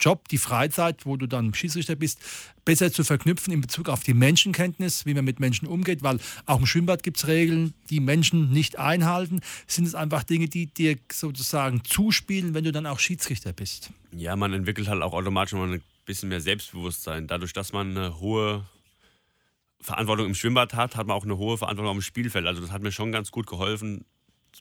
Job, 0.00 0.28
die 0.28 0.38
Freizeit, 0.38 1.06
wo 1.06 1.16
du 1.16 1.26
dann 1.26 1.54
Schiedsrichter 1.54 1.96
bist, 1.96 2.20
besser 2.64 2.92
zu 2.92 3.04
verknüpfen 3.04 3.52
in 3.52 3.60
Bezug 3.60 3.88
auf 3.88 4.02
die 4.02 4.14
Menschenkenntnis, 4.14 5.06
wie 5.06 5.14
man 5.14 5.24
mit 5.24 5.40
Menschen 5.40 5.66
umgeht, 5.66 6.02
weil 6.02 6.18
auch 6.46 6.58
im 6.58 6.66
Schwimmbad 6.66 7.02
gibt 7.02 7.18
es 7.18 7.26
Regeln, 7.26 7.74
die 7.90 8.00
Menschen 8.00 8.50
nicht 8.50 8.78
einhalten. 8.78 9.40
Sind 9.66 9.86
es 9.86 9.94
einfach 9.94 10.24
Dinge, 10.24 10.48
die 10.48 10.66
dir 10.66 10.96
sozusagen 11.12 11.84
zuspielen, 11.84 12.54
wenn 12.54 12.64
du 12.64 12.72
dann 12.72 12.86
auch 12.86 12.98
Schiedsrichter 12.98 13.52
bist? 13.52 13.90
Ja, 14.12 14.36
man 14.36 14.52
entwickelt 14.52 14.88
halt 14.88 15.02
auch 15.02 15.12
automatisch 15.12 15.52
mal 15.52 15.72
ein 15.72 15.82
bisschen 16.04 16.28
mehr 16.28 16.40
Selbstbewusstsein. 16.40 17.26
Dadurch, 17.26 17.52
dass 17.52 17.72
man 17.72 17.96
eine 17.96 18.20
hohe 18.20 18.64
Verantwortung 19.80 20.26
im 20.26 20.34
Schwimmbad 20.34 20.74
hat, 20.74 20.96
hat 20.96 21.06
man 21.06 21.16
auch 21.16 21.24
eine 21.24 21.36
hohe 21.36 21.58
Verantwortung 21.58 21.96
am 21.96 22.02
Spielfeld. 22.02 22.46
Also 22.46 22.62
das 22.62 22.72
hat 22.72 22.82
mir 22.82 22.92
schon 22.92 23.12
ganz 23.12 23.30
gut 23.30 23.46
geholfen, 23.46 24.04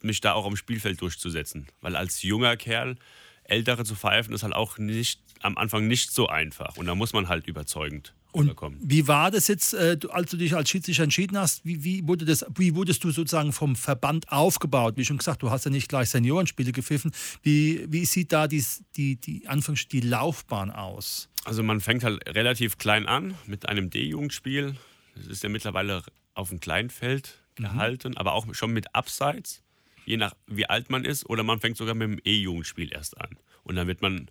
mich 0.02 0.22
da 0.22 0.34
auch 0.34 0.46
am 0.46 0.58
Spielfeld 0.58 1.02
durchzusetzen. 1.02 1.68
Weil 1.82 1.96
als 1.96 2.24
junger 2.24 2.58
Kerl 2.58 2.98
Ältere 3.46 3.86
zu 3.86 3.96
pfeifen, 3.96 4.34
ist 4.34 4.44
halt 4.44 4.54
auch 4.54 4.78
nicht 4.78 5.22
am 5.42 5.58
Anfang 5.58 5.88
nicht 5.88 6.12
so 6.12 6.28
einfach. 6.28 6.78
Und 6.78 6.86
da 6.86 6.96
muss 6.96 7.14
man 7.14 7.28
halt 7.28 7.48
überzeugend 7.48 8.14
Und 8.32 8.56
wie 8.80 9.08
war 9.08 9.30
das 9.30 9.48
jetzt, 9.48 9.74
äh, 9.74 9.98
als 10.10 10.32
du 10.32 10.38
dich 10.38 10.56
als 10.56 10.70
Schiedsrichter 10.70 11.04
entschieden 11.04 11.38
hast? 11.38 11.66
Wie, 11.66 11.84
wie, 11.84 12.08
wurde 12.08 12.26
das, 12.26 12.46
wie 12.56 12.76
wurdest 12.76 13.04
du 13.04 13.12
sozusagen 13.12 13.52
vom 13.52 13.76
Verband 13.76 14.32
aufgebaut? 14.32 14.96
Wie 14.98 15.06
schon 15.06 15.18
gesagt, 15.18 15.44
du 15.44 15.52
hast 15.52 15.66
ja 15.66 15.72
nicht 15.72 15.90
gleich 15.90 16.10
Seniorenspiele 16.10 16.72
gepfiffen. 16.72 17.12
Wie, 17.42 17.86
wie 17.90 18.06
sieht 18.06 18.32
da 18.32 18.48
die, 18.48 18.64
die, 18.96 19.18
die, 19.18 19.48
Anfangs 19.48 19.88
die 19.88 20.02
Laufbahn 20.02 20.72
aus? 20.72 21.30
Also 21.44 21.62
man 21.62 21.82
fängt 21.82 22.04
halt 22.04 22.28
relativ 22.28 22.78
klein 22.78 23.06
an 23.06 23.36
mit 23.46 23.68
einem 23.68 23.90
D-Jugendspiel. 23.90 24.76
Das 25.16 25.28
ist 25.28 25.44
ja 25.44 25.50
mittlerweile 25.50 26.04
auf 26.34 26.50
dem 26.50 26.60
Kleinfeld 26.60 27.40
gehalten, 27.56 28.18
aber 28.18 28.34
auch 28.34 28.48
schon 28.54 28.72
mit 28.74 28.96
Abseits, 28.96 29.63
je 30.06 30.18
nach 30.18 30.34
wie 30.48 30.66
alt 30.66 30.90
man 30.90 31.06
ist. 31.06 31.30
Oder 31.30 31.44
man 31.44 31.60
fängt 31.60 31.78
sogar 31.78 31.96
mit 31.96 32.08
dem 32.08 32.20
E-Jugendspiel 32.24 32.92
erst 32.94 33.20
an. 33.20 33.38
Und 33.64 33.76
dann 33.76 33.88
wird 33.88 34.02
man 34.02 34.30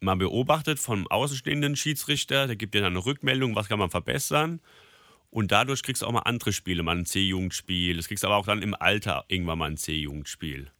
mal 0.00 0.16
beobachtet 0.16 0.78
vom 0.78 1.06
außenstehenden 1.08 1.76
Schiedsrichter, 1.76 2.46
der 2.46 2.56
gibt 2.56 2.74
dir 2.74 2.82
dann 2.82 2.92
eine 2.92 3.04
Rückmeldung, 3.04 3.56
was 3.56 3.68
kann 3.68 3.78
man 3.78 3.90
verbessern. 3.90 4.60
Und 5.30 5.50
dadurch 5.50 5.82
kriegst 5.82 6.02
du 6.02 6.06
auch 6.06 6.12
mal 6.12 6.20
andere 6.20 6.52
Spiele, 6.52 6.82
mal 6.82 6.96
ein 6.96 7.06
C-Jugendspiel. 7.06 7.96
Das 7.96 8.06
kriegst 8.06 8.22
du 8.22 8.28
aber 8.28 8.36
auch 8.36 8.46
dann 8.46 8.62
im 8.62 8.74
Alter 8.74 9.24
irgendwann 9.28 9.58
mal 9.58 9.70
ein 9.70 9.76
C-Jugendspiel. 9.76 10.70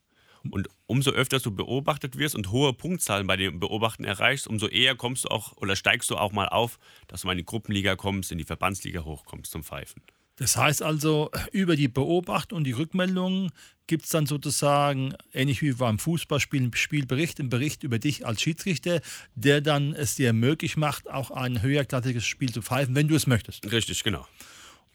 Und 0.51 0.69
umso 0.87 1.11
öfter 1.11 1.41
du 1.41 1.51
beobachtet 1.51 2.19
wirst 2.19 2.35
und 2.35 2.51
hohe 2.51 2.73
Punktzahlen 2.75 3.27
bei 3.27 3.37
dem 3.37 3.59
Beobachten 3.59 4.05
erreichst, 4.05 4.47
umso 4.47 4.69
eher 4.69 4.95
kommst 4.95 5.25
du 5.25 5.29
auch 5.31 5.57
oder 5.57 5.75
steigst 5.75 6.11
du 6.11 6.17
auch 6.17 6.33
mal 6.33 6.49
auf, 6.49 6.79
dass 7.09 7.23
du 7.23 7.27
mal 7.27 7.33
in 7.33 7.39
die 7.39 7.45
Gruppenliga 7.47 7.97
kommst, 7.97 8.31
in 8.31 8.39
die 8.39 8.45
Verbandsliga 8.45 9.05
hochkommst 9.05 9.51
zum 9.51 9.65
Pfeifen. 9.65 10.03
Das 10.37 10.57
heißt 10.57 10.83
also, 10.83 11.31
über 11.53 11.77
die 11.77 11.89
Beobachtung 11.89 12.59
und 12.59 12.65
die 12.65 12.73
Rückmeldungen 12.73 13.51
gibt 13.87 14.05
es 14.05 14.11
dann 14.11 14.27
sozusagen, 14.27 15.15
ähnlich 15.33 15.63
wie 15.63 15.73
beim 15.73 15.99
Fußballspiel, 15.99 16.63
einen 16.63 16.75
Spielbericht, 16.75 17.39
einen 17.39 17.51
Bericht 17.51 17.83
über 17.85 17.99
dich 17.99 18.27
als 18.27 18.43
Schiedsrichter, 18.43 19.01
der 19.35 19.61
dann 19.61 19.93
es 19.93 20.17
dir 20.17 20.33
möglich 20.33 20.77
macht, 20.77 21.09
auch 21.09 21.31
ein 21.31 21.63
höherklassiges 21.63 22.25
Spiel 22.25 22.53
zu 22.53 22.63
pfeifen, 22.63 22.95
wenn 22.95 23.09
du 23.09 23.15
es 23.15 23.27
möchtest. 23.27 23.71
Richtig, 23.71 24.03
genau. 24.03 24.27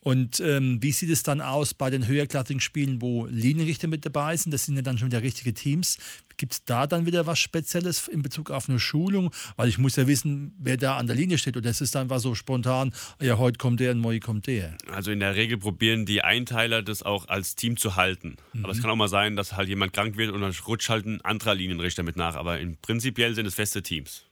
Und 0.02 0.40
ähm, 0.40 0.82
wie 0.82 0.92
sieht 0.92 1.10
es 1.10 1.24
dann 1.24 1.42
aus 1.42 1.74
bei 1.74 1.90
den 1.90 2.08
höherklassigen 2.08 2.62
Spielen, 2.62 3.02
wo 3.02 3.26
Linienrichter 3.26 3.88
mit 3.88 4.06
dabei 4.06 4.38
sind? 4.38 4.54
Das 4.54 4.66
sind 4.66 4.76
ja 4.76 4.82
dann 4.82 4.98
schon 4.98 5.12
wieder 5.12 5.22
richtige 5.22 5.54
Teams. 5.54 5.98
Gibt 6.38 6.54
es 6.54 6.64
da 6.64 6.88
dann 6.88 7.06
wieder 7.06 7.28
was 7.28 7.40
Spezielles 7.40 8.08
in 8.08 8.22
Bezug 8.22 8.50
auf 8.50 8.70
eine 8.70 8.80
Schulung? 8.80 9.32
Weil 9.58 9.68
ich 9.68 9.78
muss 9.78 9.98
ja 9.98 10.08
wissen, 10.08 10.56
wer 10.58 10.78
da 10.78 10.98
an 10.98 11.08
der 11.08 11.16
Linie 11.16 11.38
steht. 11.38 11.58
Oder 11.58 11.70
es 11.70 11.82
ist 11.82 11.96
einfach 11.98 12.20
so 12.20 12.34
spontan, 12.34 12.94
ja, 13.20 13.38
heute 13.38 13.58
kommt 13.58 13.82
der 13.82 13.92
und 13.92 14.00
morgen 14.00 14.22
kommt 14.22 14.48
der. 14.48 14.78
Also 14.90 15.12
in 15.12 15.20
der 15.20 15.36
Regel 15.36 15.58
probieren 15.58 16.06
die 16.06 16.22
Einteiler 16.22 16.82
das 16.82 17.04
auch 17.04 17.28
als 17.28 17.56
Team 17.56 17.76
zu 17.76 17.98
halten. 17.98 18.38
Mhm. 18.54 18.64
Aber 18.64 18.74
es 18.74 18.82
kann 18.82 18.90
auch 18.90 18.96
mal 18.96 19.10
sein, 19.10 19.36
dass 19.36 19.54
halt 19.54 19.68
jemand 19.68 19.92
krank 19.92 20.16
wird 20.16 20.32
und 20.32 20.42
dann 20.42 20.54
rutscht 20.66 20.90
halt 20.90 21.06
ein 21.06 21.20
anderer 21.22 21.56
Linienrichter 21.56 22.04
mit 22.04 22.16
nach. 22.16 22.36
Aber 22.36 22.60
in, 22.60 22.78
prinzipiell 22.78 23.36
sind 23.36 23.46
es 23.46 23.56
feste 23.56 23.84
Teams. 23.84 24.29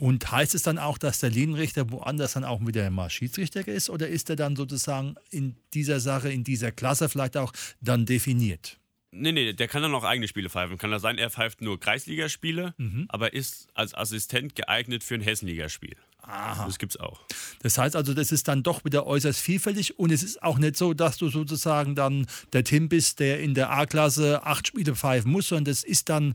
Und 0.00 0.30
heißt 0.30 0.54
es 0.54 0.62
dann 0.62 0.78
auch, 0.78 0.96
dass 0.96 1.18
der 1.18 1.30
Linienrichter 1.30 1.90
woanders 1.90 2.34
dann 2.34 2.44
auch 2.44 2.64
wieder 2.64 2.88
mal 2.90 3.10
Schiedsrichter 3.10 3.66
ist 3.66 3.90
oder 3.90 4.08
ist 4.08 4.30
er 4.30 4.36
dann 4.36 4.54
sozusagen 4.54 5.16
in 5.30 5.56
dieser 5.74 5.98
Sache, 5.98 6.30
in 6.30 6.44
dieser 6.44 6.70
Klasse 6.70 7.08
vielleicht 7.08 7.36
auch 7.36 7.52
dann 7.80 8.06
definiert? 8.06 8.78
Nee, 9.10 9.32
nee, 9.32 9.52
der 9.54 9.68
kann 9.68 9.82
dann 9.82 9.94
auch 9.94 10.04
eigene 10.04 10.28
Spiele 10.28 10.50
pfeifen. 10.50 10.78
Kann 10.78 10.90
das 10.90 11.02
sein, 11.02 11.18
er 11.18 11.30
pfeift 11.30 11.62
nur 11.62 11.80
Kreisligaspiele, 11.80 12.74
mhm. 12.76 13.06
aber 13.08 13.32
ist 13.32 13.68
als 13.74 13.94
Assistent 13.94 14.54
geeignet 14.54 15.02
für 15.02 15.14
ein 15.14 15.22
Hessenligaspiel. 15.22 15.96
Aha. 16.22 16.66
Das 16.66 16.78
gibt's 16.78 16.98
auch. 16.98 17.20
Das 17.62 17.78
heißt 17.78 17.96
also, 17.96 18.12
das 18.12 18.32
ist 18.32 18.48
dann 18.48 18.62
doch 18.62 18.84
wieder 18.84 19.06
äußerst 19.06 19.40
vielfältig 19.40 19.98
und 19.98 20.12
es 20.12 20.22
ist 20.22 20.42
auch 20.42 20.58
nicht 20.58 20.76
so, 20.76 20.92
dass 20.92 21.16
du 21.16 21.30
sozusagen 21.30 21.94
dann 21.94 22.26
der 22.52 22.64
Tim 22.64 22.88
bist, 22.90 23.18
der 23.18 23.40
in 23.40 23.54
der 23.54 23.70
A-Klasse 23.70 24.44
acht 24.44 24.68
Spiele 24.68 24.94
pfeifen 24.94 25.32
muss, 25.32 25.48
sondern 25.48 25.64
das 25.64 25.84
ist 25.84 26.10
dann 26.10 26.34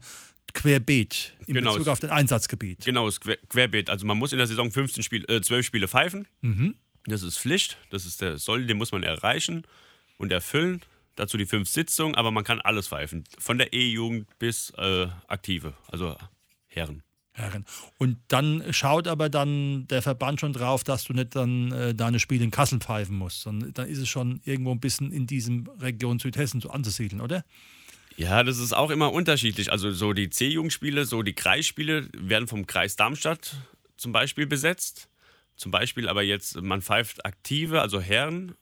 querbeet 0.53 1.33
in 1.47 1.55
genau, 1.55 1.73
Bezug 1.73 1.87
auf 1.87 1.99
das 1.99 2.11
Einsatzgebiet. 2.11 2.85
Genau, 2.85 3.07
ist 3.07 3.21
querbeet. 3.49 3.89
Also 3.89 4.05
man 4.05 4.17
muss 4.17 4.31
in 4.31 4.37
der 4.37 4.47
Saison 4.47 4.71
15 4.71 5.03
Spiel, 5.03 5.25
äh, 5.29 5.41
12 5.41 5.65
Spiele 5.65 5.87
pfeifen. 5.87 6.27
Mhm. 6.41 6.75
Das 7.05 7.21
ist 7.21 7.37
Pflicht, 7.37 7.77
das 7.89 8.05
ist 8.05 8.21
der 8.21 8.37
Soll, 8.37 8.65
den 8.65 8.77
muss 8.77 8.91
man 8.91 9.03
erreichen 9.03 9.63
und 10.17 10.31
erfüllen. 10.31 10.81
Dazu 11.15 11.37
die 11.37 11.45
fünf 11.45 11.69
Sitzungen, 11.69 12.15
aber 12.15 12.31
man 12.31 12.43
kann 12.43 12.59
alles 12.61 12.87
pfeifen. 12.87 13.23
Von 13.37 13.57
der 13.59 13.71
E-Jugend 13.73 14.27
bis 14.39 14.71
äh, 14.77 15.07
Aktive, 15.27 15.73
also 15.87 16.15
Herren. 16.65 17.03
Herren. 17.33 17.65
Und 17.97 18.17
dann 18.27 18.63
schaut 18.71 19.07
aber 19.07 19.29
dann 19.29 19.87
der 19.87 20.01
Verband 20.01 20.39
schon 20.39 20.53
drauf, 20.53 20.83
dass 20.83 21.03
du 21.03 21.13
nicht 21.13 21.35
dann 21.35 21.71
äh, 21.71 21.95
deine 21.95 22.19
Spiele 22.19 22.43
in 22.43 22.51
Kassel 22.51 22.79
pfeifen 22.79 23.15
musst, 23.15 23.41
sondern 23.41 23.73
dann 23.73 23.87
ist 23.87 23.97
es 23.97 24.07
schon 24.07 24.39
irgendwo 24.45 24.71
ein 24.71 24.79
bisschen 24.79 25.11
in 25.11 25.27
diesem 25.27 25.67
Region 25.79 26.19
Südhessen 26.19 26.61
so 26.61 26.69
anzusiedeln, 26.69 27.21
oder? 27.21 27.43
Ja, 28.15 28.43
das 28.43 28.59
ist 28.59 28.73
auch 28.73 28.91
immer 28.91 29.11
unterschiedlich. 29.11 29.71
Also 29.71 29.91
so 29.91 30.13
die 30.13 30.29
C-Jugendspiele, 30.29 31.05
so 31.05 31.23
die 31.23 31.33
Kreisspiele 31.33 32.09
werden 32.13 32.47
vom 32.47 32.67
Kreis 32.67 32.95
Darmstadt 32.95 33.55
zum 33.97 34.11
Beispiel 34.11 34.45
besetzt. 34.45 35.09
Zum 35.55 35.71
Beispiel 35.71 36.07
aber 36.07 36.23
jetzt, 36.23 36.61
man 36.61 36.81
pfeift 36.81 37.25
aktive, 37.25 37.81
also 37.81 37.99
Herren. 37.99 38.55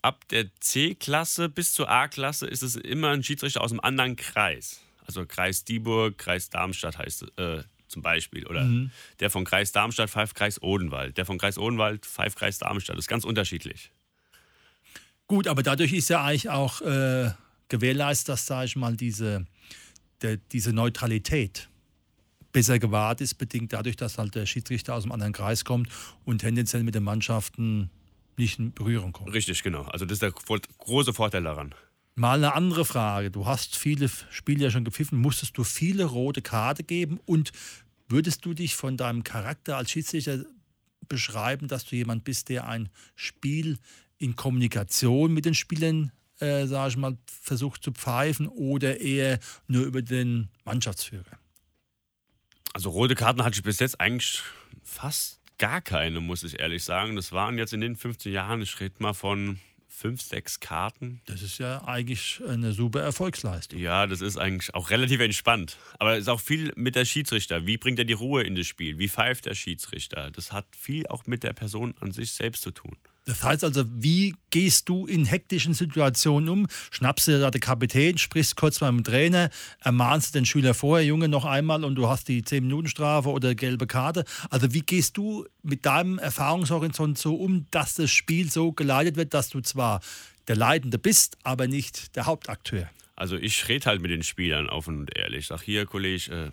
Ab 0.00 0.28
der 0.28 0.46
C-Klasse 0.60 1.48
bis 1.48 1.72
zur 1.72 1.88
A-Klasse 1.88 2.46
ist 2.46 2.62
es 2.62 2.76
immer 2.76 3.10
ein 3.10 3.24
Schiedsrichter 3.24 3.60
aus 3.60 3.72
einem 3.72 3.80
anderen 3.80 4.16
Kreis. 4.16 4.80
Also 5.06 5.26
Kreis 5.26 5.64
Dieburg, 5.64 6.18
Kreis 6.18 6.50
Darmstadt 6.50 6.98
heißt 6.98 7.26
äh, 7.36 7.62
zum 7.88 8.02
Beispiel. 8.02 8.46
Oder 8.46 8.64
mhm. 8.64 8.90
der 9.20 9.30
von 9.30 9.44
Kreis 9.44 9.72
Darmstadt 9.72 10.10
pfeift 10.10 10.36
Kreis 10.36 10.62
Odenwald. 10.62 11.16
Der 11.16 11.26
von 11.26 11.38
Kreis 11.38 11.58
Odenwald 11.58 12.06
pfeift 12.06 12.38
Kreis 12.38 12.58
Darmstadt. 12.58 12.96
Das 12.96 13.04
ist 13.04 13.08
ganz 13.08 13.24
unterschiedlich. 13.24 13.90
Gut, 15.26 15.48
aber 15.48 15.62
dadurch 15.62 15.92
ist 15.92 16.08
ja 16.08 16.24
eigentlich 16.24 16.48
auch 16.48 16.80
äh, 16.80 17.30
gewährleistet, 17.68 18.28
dass, 18.30 18.46
sage 18.46 18.66
ich 18.66 18.76
mal, 18.76 18.96
diese, 18.96 19.46
der, 20.22 20.36
diese 20.36 20.72
Neutralität 20.72 21.68
besser 22.52 22.78
gewahrt 22.78 23.20
ist, 23.20 23.34
bedingt 23.34 23.72
dadurch, 23.72 23.96
dass 23.96 24.18
halt 24.18 24.34
der 24.34 24.46
Schiedsrichter 24.46 24.94
aus 24.94 25.04
einem 25.04 25.12
anderen 25.12 25.32
Kreis 25.32 25.64
kommt 25.64 25.88
und 26.24 26.38
tendenziell 26.38 26.82
mit 26.82 26.94
den 26.94 27.04
Mannschaften 27.04 27.90
nicht 28.36 28.58
in 28.58 28.72
Berührung 28.72 29.12
kommt. 29.12 29.32
Richtig, 29.32 29.62
genau. 29.62 29.82
Also 29.82 30.06
das 30.06 30.16
ist 30.16 30.22
der 30.22 30.32
große 30.32 31.12
Vorteil 31.12 31.42
daran. 31.42 31.74
Mal 32.14 32.38
eine 32.38 32.54
andere 32.54 32.84
Frage. 32.84 33.30
Du 33.30 33.46
hast 33.46 33.76
viele 33.76 34.10
Spiele 34.30 34.64
ja 34.64 34.70
schon 34.70 34.84
gepfiffen. 34.84 35.18
Musstest 35.18 35.56
du 35.56 35.64
viele 35.64 36.04
rote 36.04 36.42
Karte 36.42 36.82
geben? 36.82 37.20
Und 37.26 37.52
würdest 38.08 38.44
du 38.44 38.54
dich 38.54 38.74
von 38.74 38.96
deinem 38.96 39.22
Charakter 39.22 39.76
als 39.76 39.90
Schiedsrichter 39.90 40.44
beschreiben, 41.08 41.68
dass 41.68 41.84
du 41.84 41.96
jemand 41.96 42.24
bist, 42.24 42.48
der 42.48 42.66
ein 42.66 42.88
Spiel 43.14 43.78
in 44.18 44.34
Kommunikation 44.34 45.32
mit 45.32 45.44
den 45.44 45.54
Spielern 45.54 46.10
äh, 46.40 46.66
sage 46.66 46.90
ich 46.90 46.96
mal, 46.96 47.16
versucht 47.26 47.82
zu 47.82 47.92
pfeifen 47.92 48.48
oder 48.48 49.00
eher 49.00 49.38
nur 49.66 49.84
über 49.84 50.02
den 50.02 50.48
Mannschaftsführer? 50.64 51.38
Also 52.74 52.90
rote 52.90 53.14
Karten 53.14 53.44
hatte 53.44 53.56
ich 53.56 53.62
bis 53.62 53.80
jetzt 53.80 54.00
eigentlich 54.00 54.42
fast 54.82 55.40
gar 55.58 55.80
keine, 55.80 56.20
muss 56.20 56.44
ich 56.44 56.60
ehrlich 56.60 56.84
sagen. 56.84 57.16
Das 57.16 57.32
waren 57.32 57.58
jetzt 57.58 57.72
in 57.72 57.80
den 57.80 57.96
15 57.96 58.32
Jahren, 58.32 58.62
ich 58.62 58.78
rede 58.80 58.94
mal 58.98 59.14
von 59.14 59.58
fünf, 59.98 60.22
sechs 60.22 60.60
Karten. 60.60 61.20
Das 61.26 61.42
ist 61.42 61.58
ja 61.58 61.82
eigentlich 61.84 62.40
eine 62.46 62.72
super 62.72 63.00
Erfolgsleistung. 63.00 63.80
Ja, 63.80 64.06
das 64.06 64.20
ist 64.20 64.36
eigentlich 64.36 64.72
auch 64.74 64.90
relativ 64.90 65.18
entspannt. 65.20 65.76
Aber 65.98 66.12
es 66.14 66.20
ist 66.20 66.28
auch 66.28 66.40
viel 66.40 66.72
mit 66.76 66.94
der 66.94 67.04
Schiedsrichter. 67.04 67.66
Wie 67.66 67.78
bringt 67.78 67.98
er 67.98 68.04
die 68.04 68.12
Ruhe 68.12 68.44
in 68.44 68.54
das 68.54 68.68
Spiel? 68.68 68.98
Wie 68.98 69.08
pfeift 69.08 69.46
der 69.46 69.54
Schiedsrichter? 69.54 70.30
Das 70.30 70.52
hat 70.52 70.66
viel 70.76 71.08
auch 71.08 71.26
mit 71.26 71.42
der 71.42 71.52
Person 71.52 71.94
an 72.00 72.12
sich 72.12 72.30
selbst 72.30 72.62
zu 72.62 72.70
tun. 72.70 72.96
Das 73.28 73.42
heißt 73.42 73.62
also, 73.62 73.84
wie 73.90 74.34
gehst 74.48 74.88
du 74.88 75.06
in 75.06 75.26
hektischen 75.26 75.74
Situationen 75.74 76.48
um? 76.48 76.66
Schnappst 76.90 77.28
du 77.28 77.38
da 77.38 77.50
den 77.50 77.60
Kapitän, 77.60 78.16
sprichst 78.16 78.56
kurz 78.56 78.80
mal 78.80 78.90
mit 78.90 79.06
dem 79.06 79.12
Trainer, 79.12 79.50
ermahnst 79.80 80.34
den 80.34 80.46
Schüler 80.46 80.72
vorher, 80.72 81.06
Junge, 81.06 81.28
noch 81.28 81.44
einmal 81.44 81.84
und 81.84 81.94
du 81.96 82.08
hast 82.08 82.28
die 82.28 82.42
10-Minuten-Strafe 82.42 83.28
oder 83.28 83.54
gelbe 83.54 83.86
Karte. 83.86 84.24
Also 84.48 84.72
wie 84.72 84.80
gehst 84.80 85.18
du 85.18 85.46
mit 85.62 85.84
deinem 85.84 86.18
Erfahrungshorizont 86.18 87.18
so 87.18 87.34
um, 87.34 87.66
dass 87.70 87.96
das 87.96 88.10
Spiel 88.10 88.50
so 88.50 88.72
geleitet 88.72 89.16
wird, 89.16 89.34
dass 89.34 89.50
du 89.50 89.60
zwar 89.60 90.00
der 90.46 90.56
Leitende 90.56 90.98
bist, 90.98 91.36
aber 91.42 91.68
nicht 91.68 92.16
der 92.16 92.24
Hauptakteur? 92.24 92.88
Also 93.14 93.36
ich 93.36 93.68
rede 93.68 93.84
halt 93.84 94.00
mit 94.00 94.10
den 94.10 94.22
Spielern 94.22 94.70
offen 94.70 95.00
und 95.00 95.18
ehrlich. 95.18 95.40
Ich 95.40 95.46
sag 95.48 95.60
hier, 95.60 95.84
Kollege, 95.84 96.32
äh, 96.32 96.50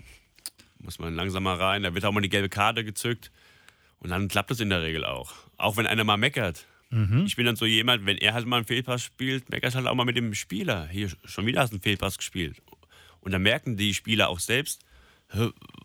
muss 0.80 1.00
man 1.00 1.16
langsamer 1.16 1.58
rein. 1.58 1.84
Da 1.84 1.94
wird 1.94 2.04
auch 2.04 2.12
mal 2.12 2.20
die 2.20 2.28
gelbe 2.28 2.50
Karte 2.50 2.84
gezückt. 2.84 3.32
Und 4.00 4.10
dann 4.10 4.28
klappt 4.28 4.52
es 4.52 4.60
in 4.60 4.70
der 4.70 4.82
Regel 4.82 5.06
auch. 5.06 5.45
Auch 5.58 5.78
wenn 5.78 5.88
einer 5.88 6.04
mal 6.04 6.18
meckert. 6.18 6.66
Mhm. 6.90 7.24
Ich 7.26 7.36
bin 7.36 7.46
dann 7.46 7.56
so 7.56 7.66
jemand, 7.66 8.06
wenn 8.06 8.18
er 8.18 8.34
halt 8.34 8.46
mal 8.46 8.58
einen 8.58 8.66
Fehlpass 8.66 9.04
spielt, 9.04 9.50
meckert 9.50 9.76
halt 9.76 9.88
auch 9.88 9.96
mal 9.96 10.06
mit 10.06 10.18
dem 10.18 10.34
Spieler. 10.34 10.88
Hier, 10.88 11.10
schon 11.24 11.46
wieder 11.46 11.62
hast 11.62 11.72
du 11.72 11.76
einen 11.76 11.82
Fehlpass 11.82 12.18
gespielt. 12.18 12.62
Und 13.22 13.32
dann 13.32 13.42
merken 13.42 13.76
die 13.76 13.94
Spieler 13.94 14.30
auch 14.30 14.40
selbst, 14.40 14.86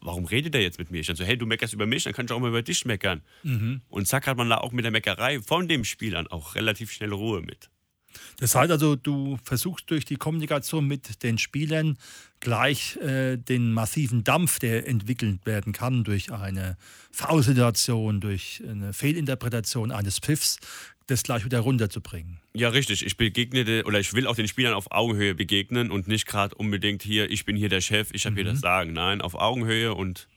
warum 0.03 0.27
redet 0.27 0.55
er 0.55 0.61
jetzt 0.61 0.79
mit 0.79 0.91
mir? 0.91 1.01
Ich 1.01 1.07
dann 1.07 1.17
so, 1.17 1.25
hey, 1.25 1.39
du 1.39 1.47
meckerst 1.47 1.73
über 1.73 1.87
mich, 1.87 2.05
dann 2.05 2.13
kann 2.13 2.27
ich 2.27 2.33
auch 2.33 2.39
mal 2.39 2.49
über 2.49 2.63
dich 2.63 2.85
meckern. 2.85 3.23
Mhm. 3.43 3.81
Und 3.89 4.07
zack 4.07 4.27
hat 4.27 4.37
man 4.37 4.51
da 4.51 4.59
auch 4.59 4.73
mit 4.73 4.85
der 4.85 4.93
Meckerei 4.93 5.41
von 5.41 5.67
dem 5.67 5.85
Spielern 5.85 6.27
auch 6.27 6.55
relativ 6.55 6.93
schnell 6.93 7.13
Ruhe 7.13 7.41
mit. 7.41 7.70
Das 8.39 8.55
heißt 8.55 8.71
also, 8.71 8.97
du 8.97 9.39
versuchst 9.45 9.91
durch 9.91 10.05
die 10.05 10.17
Kommunikation 10.17 10.87
mit 10.87 11.23
den 11.23 11.39
Spielern 11.39 11.99
gleich 12.41 12.97
äh, 12.97 13.37
den 13.37 13.73
massiven 13.73 14.25
Dampf, 14.25 14.59
der 14.59 14.89
entwickelt 14.89 15.45
werden 15.45 15.73
kann 15.73 16.05
durch 16.05 16.33
eine 16.33 16.77
V-Situation, 17.13 18.21
durch 18.21 18.63
eine 18.67 18.93
Fehlinterpretation 18.93 19.93
eines 19.93 20.19
Pfiffs, 20.19 20.59
das 21.07 21.23
gleich 21.23 21.45
wieder 21.45 21.61
runterzubringen. 21.61 22.41
Ja, 22.55 22.69
richtig. 22.71 23.05
Ich 23.05 23.17
begegne 23.17 23.85
oder 23.85 24.01
ich 24.01 24.15
will 24.15 24.27
auch 24.27 24.37
den 24.37 24.49
Spielern 24.49 24.75
auf 24.75 24.91
Augenhöhe 24.91 25.35
begegnen 25.35 25.91
und 25.91 26.09
nicht 26.09 26.27
gerade 26.27 26.55
unbedingt 26.55 27.03
hier, 27.03 27.31
ich 27.31 27.45
bin 27.45 27.57
hier 27.57 27.69
der 27.69 27.81
Chef, 27.81 28.11
ich 28.13 28.25
habe 28.25 28.33
mhm. 28.33 28.37
hier 28.37 28.45
das 28.45 28.57
mhm. 28.57 28.61
Sagen. 28.61 28.93
Nein, 28.93 29.21
auf 29.21 29.35
Augenhöhe 29.35 29.95
und 29.95 30.29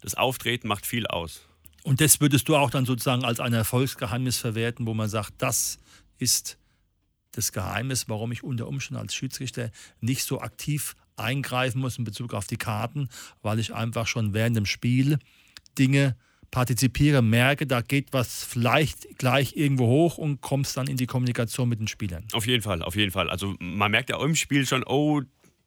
das 0.00 0.14
Auftreten 0.14 0.68
macht 0.68 0.86
viel 0.86 1.06
aus. 1.06 1.42
Und 1.82 2.00
das 2.00 2.20
würdest 2.20 2.48
du 2.48 2.56
auch 2.56 2.70
dann 2.70 2.84
sozusagen 2.84 3.24
als 3.24 3.40
ein 3.40 3.52
Erfolgsgeheimnis 3.52 4.38
verwerten, 4.38 4.86
wo 4.86 4.94
man 4.94 5.08
sagt, 5.08 5.34
das 5.38 5.78
ist 6.18 6.58
das 7.32 7.52
Geheimnis, 7.52 8.08
warum 8.08 8.32
ich 8.32 8.42
unter 8.42 8.66
Umständen 8.66 9.00
als 9.00 9.14
Schiedsrichter 9.14 9.70
nicht 10.00 10.24
so 10.24 10.40
aktiv 10.40 10.94
eingreifen 11.16 11.80
muss 11.80 11.98
in 11.98 12.04
Bezug 12.04 12.34
auf 12.34 12.46
die 12.46 12.56
Karten, 12.56 13.08
weil 13.42 13.58
ich 13.58 13.74
einfach 13.74 14.06
schon 14.06 14.34
während 14.34 14.56
dem 14.56 14.66
Spiel 14.66 15.18
Dinge 15.78 16.16
partizipiere, 16.50 17.22
merke, 17.22 17.66
da 17.66 17.82
geht 17.82 18.12
was 18.12 18.44
vielleicht 18.44 19.18
gleich 19.18 19.56
irgendwo 19.56 19.86
hoch 19.86 20.16
und 20.16 20.40
kommst 20.40 20.76
dann 20.76 20.86
in 20.86 20.96
die 20.96 21.06
Kommunikation 21.06 21.68
mit 21.68 21.78
den 21.78 21.88
Spielern. 21.88 22.24
Auf 22.32 22.46
jeden 22.46 22.62
Fall, 22.62 22.82
auf 22.82 22.96
jeden 22.96 23.10
Fall. 23.10 23.28
Also 23.28 23.54
man 23.58 23.90
merkt 23.90 24.10
ja 24.10 24.22
im 24.22 24.34
Spiel 24.34 24.66
schon, 24.66 24.82
oh, 24.84 25.20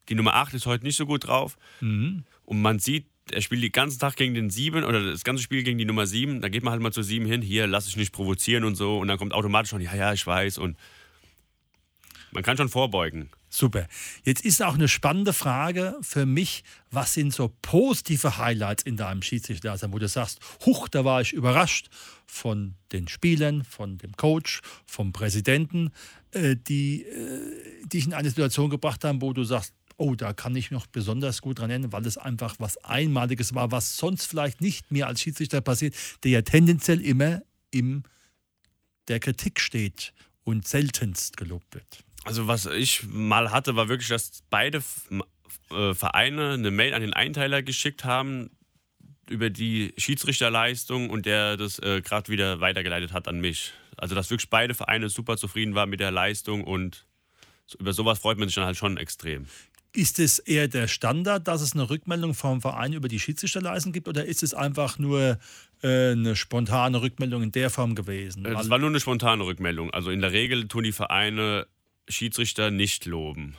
die 0.09 0.15
Nummer 0.15 0.35
8 0.35 0.55
ist 0.55 0.65
heute 0.65 0.83
nicht 0.83 0.95
so 0.95 1.05
gut 1.05 1.27
drauf. 1.27 1.57
Mhm. 1.81 2.23
Und 2.45 2.61
man 2.61 2.79
sieht 2.79 3.05
er 3.31 3.41
spielt 3.41 3.63
den 3.63 3.71
ganzen 3.71 3.99
Tag 3.99 4.15
gegen 4.15 4.33
den 4.33 4.49
Sieben 4.49 4.83
oder 4.83 5.03
das 5.03 5.23
ganze 5.23 5.43
Spiel 5.43 5.63
gegen 5.63 5.77
die 5.77 5.85
Nummer 5.85 6.05
Sieben. 6.05 6.41
Da 6.41 6.49
geht 6.49 6.63
man 6.63 6.71
halt 6.71 6.81
mal 6.81 6.91
zu 6.91 7.03
Sieben 7.03 7.25
hin, 7.25 7.41
hier, 7.41 7.67
lass 7.67 7.85
dich 7.85 7.95
nicht 7.95 8.11
provozieren 8.11 8.63
und 8.63 8.75
so. 8.75 8.97
Und 8.97 9.07
dann 9.07 9.17
kommt 9.17 9.33
automatisch 9.33 9.69
schon, 9.69 9.79
ja, 9.79 9.95
ja, 9.95 10.11
ich 10.11 10.25
weiß. 10.25 10.57
Und 10.57 10.75
man 12.31 12.43
kann 12.43 12.57
schon 12.57 12.69
vorbeugen. 12.69 13.29
Super. 13.49 13.87
Jetzt 14.23 14.45
ist 14.45 14.63
auch 14.63 14.75
eine 14.75 14.87
spannende 14.87 15.33
Frage 15.33 15.97
für 16.01 16.25
mich, 16.25 16.63
was 16.89 17.13
sind 17.13 17.33
so 17.33 17.53
positive 17.61 18.37
Highlights 18.37 18.83
in 18.83 18.95
deinem 18.95 19.21
Schiedsrichter, 19.21 19.77
wo 19.91 19.99
du 19.99 20.07
sagst, 20.07 20.39
huch, 20.65 20.87
da 20.87 21.03
war 21.03 21.21
ich 21.21 21.33
überrascht 21.33 21.89
von 22.25 22.75
den 22.93 23.09
Spielern, 23.09 23.65
von 23.65 23.97
dem 23.97 24.15
Coach, 24.15 24.61
vom 24.85 25.11
Präsidenten, 25.11 25.91
äh, 26.31 26.55
die 26.55 27.03
äh, 27.03 27.85
dich 27.85 28.05
in 28.05 28.13
eine 28.13 28.29
Situation 28.29 28.69
gebracht 28.69 29.03
haben, 29.03 29.21
wo 29.21 29.33
du 29.33 29.43
sagst, 29.43 29.73
oh, 29.97 30.15
da 30.15 30.33
kann 30.33 30.55
ich 30.55 30.71
noch 30.71 30.87
besonders 30.87 31.41
gut 31.41 31.59
dran 31.59 31.69
erinnern, 31.69 31.91
weil 31.91 32.05
es 32.07 32.17
einfach 32.17 32.55
was 32.57 32.77
Einmaliges 32.83 33.53
war, 33.53 33.71
was 33.71 33.97
sonst 33.97 34.25
vielleicht 34.25 34.61
nicht 34.61 34.91
mehr 34.91 35.07
als 35.07 35.21
Schiedsrichter 35.21 35.61
passiert, 35.61 35.93
der 36.23 36.31
ja 36.31 36.41
tendenziell 36.41 37.01
immer 37.01 37.41
in 37.69 38.03
der 39.09 39.19
Kritik 39.19 39.59
steht 39.59 40.13
und 40.43 40.67
seltenst 40.67 41.37
gelobt 41.37 41.75
wird. 41.75 42.03
Also 42.23 42.47
was 42.47 42.65
ich 42.67 43.03
mal 43.07 43.51
hatte, 43.51 43.75
war 43.75 43.89
wirklich, 43.89 44.09
dass 44.09 44.43
beide 44.49 44.83
äh, 45.71 45.93
Vereine 45.93 46.51
eine 46.51 46.71
Mail 46.71 46.93
an 46.93 47.01
den 47.01 47.13
Einteiler 47.13 47.63
geschickt 47.63 48.05
haben 48.05 48.51
über 49.29 49.49
die 49.49 49.93
Schiedsrichterleistung 49.97 51.09
und 51.09 51.25
der 51.25 51.57
das 51.57 51.79
äh, 51.79 52.01
gerade 52.01 52.31
wieder 52.31 52.59
weitergeleitet 52.59 53.13
hat 53.13 53.27
an 53.27 53.39
mich. 53.39 53.73
Also 53.97 54.13
dass 54.13 54.29
wirklich 54.29 54.49
beide 54.49 54.73
Vereine 54.73 55.09
super 55.09 55.37
zufrieden 55.37 55.73
waren 55.73 55.89
mit 55.89 55.99
der 55.99 56.11
Leistung 56.11 56.63
und 56.63 57.05
über 57.79 57.93
sowas 57.93 58.19
freut 58.19 58.37
man 58.37 58.47
sich 58.47 58.55
dann 58.55 58.65
halt 58.65 58.77
schon 58.77 58.97
extrem. 58.97 59.45
Ist 59.93 60.19
es 60.19 60.39
eher 60.39 60.67
der 60.67 60.87
Standard, 60.87 61.47
dass 61.47 61.61
es 61.61 61.73
eine 61.73 61.89
Rückmeldung 61.89 62.33
vom 62.33 62.61
Verein 62.61 62.93
über 62.93 63.07
die 63.07 63.19
Schiedsrichterleistung 63.19 63.91
gibt 63.91 64.07
oder 64.07 64.25
ist 64.25 64.41
es 64.41 64.53
einfach 64.53 64.97
nur 64.99 65.37
äh, 65.81 66.11
eine 66.11 66.35
spontane 66.35 67.01
Rückmeldung 67.01 67.43
in 67.43 67.51
der 67.51 67.69
Form 67.69 67.95
gewesen? 67.95 68.45
Es 68.45 68.69
war 68.69 68.79
nur 68.79 68.89
eine 68.89 68.99
spontane 68.99 69.45
Rückmeldung. 69.45 69.91
Also 69.91 70.11
in 70.11 70.21
der 70.21 70.31
Regel 70.31 70.67
tun 70.67 70.83
die 70.83 70.93
Vereine 70.93 71.67
Schiedsrichter 72.07 72.71
nicht 72.71 73.05
loben. 73.05 73.55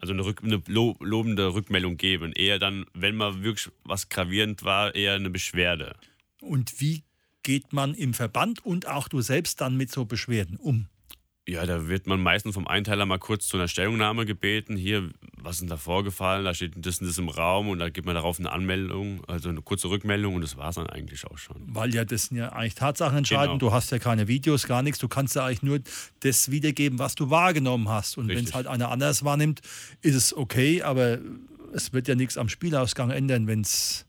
Also 0.00 0.12
eine, 0.12 0.24
Rück, 0.24 0.42
eine 0.42 0.62
lobende 0.66 1.54
Rückmeldung 1.54 1.96
geben. 1.96 2.32
Eher 2.32 2.58
dann, 2.58 2.86
wenn 2.92 3.14
mal 3.14 3.44
wirklich 3.44 3.70
was 3.84 4.08
gravierend 4.08 4.64
war, 4.64 4.94
eher 4.94 5.14
eine 5.14 5.30
Beschwerde. 5.30 5.94
Und 6.40 6.80
wie 6.80 7.04
geht 7.44 7.72
man 7.72 7.94
im 7.94 8.12
Verband 8.12 8.64
und 8.64 8.88
auch 8.88 9.08
du 9.08 9.20
selbst 9.20 9.60
dann 9.60 9.76
mit 9.76 9.92
so 9.92 10.04
Beschwerden 10.04 10.56
um? 10.56 10.88
Ja, 11.48 11.66
da 11.66 11.88
wird 11.88 12.06
man 12.06 12.20
meistens 12.20 12.54
vom 12.54 12.68
Einteiler 12.68 13.04
mal 13.04 13.18
kurz 13.18 13.48
zu 13.48 13.56
einer 13.56 13.66
Stellungnahme 13.66 14.26
gebeten. 14.26 14.76
Hier, 14.76 15.10
was 15.36 15.56
ist 15.56 15.62
denn 15.62 15.68
da 15.68 15.76
vorgefallen? 15.76 16.44
Da 16.44 16.54
steht 16.54 16.74
das 16.76 17.00
und 17.00 17.08
das 17.08 17.18
im 17.18 17.28
Raum 17.28 17.68
und 17.68 17.80
da 17.80 17.88
gibt 17.88 18.06
man 18.06 18.14
darauf 18.14 18.38
eine 18.38 18.52
Anmeldung, 18.52 19.24
also 19.26 19.48
eine 19.48 19.60
kurze 19.60 19.90
Rückmeldung 19.90 20.36
und 20.36 20.42
das 20.42 20.56
war 20.56 20.68
es 20.68 20.76
dann 20.76 20.86
eigentlich 20.88 21.26
auch 21.26 21.38
schon. 21.38 21.56
Weil 21.66 21.92
ja 21.92 22.04
das 22.04 22.26
sind 22.26 22.36
ja 22.36 22.50
eigentlich 22.50 22.76
Tatsachen 22.76 23.18
entscheidend. 23.18 23.58
Genau. 23.58 23.70
Du 23.70 23.72
hast 23.72 23.90
ja 23.90 23.98
keine 23.98 24.28
Videos, 24.28 24.68
gar 24.68 24.82
nichts. 24.82 25.00
Du 25.00 25.08
kannst 25.08 25.34
ja 25.34 25.44
eigentlich 25.44 25.64
nur 25.64 25.80
das 26.20 26.52
wiedergeben, 26.52 27.00
was 27.00 27.16
du 27.16 27.28
wahrgenommen 27.28 27.88
hast. 27.88 28.18
Und 28.18 28.28
wenn 28.28 28.44
es 28.44 28.54
halt 28.54 28.68
einer 28.68 28.92
anders 28.92 29.24
wahrnimmt, 29.24 29.62
ist 30.00 30.14
es 30.14 30.36
okay, 30.36 30.82
aber 30.82 31.18
es 31.72 31.92
wird 31.92 32.06
ja 32.06 32.14
nichts 32.14 32.38
am 32.38 32.48
Spielausgang 32.48 33.10
ändern, 33.10 33.48
wenn 33.48 33.62
es 33.62 34.06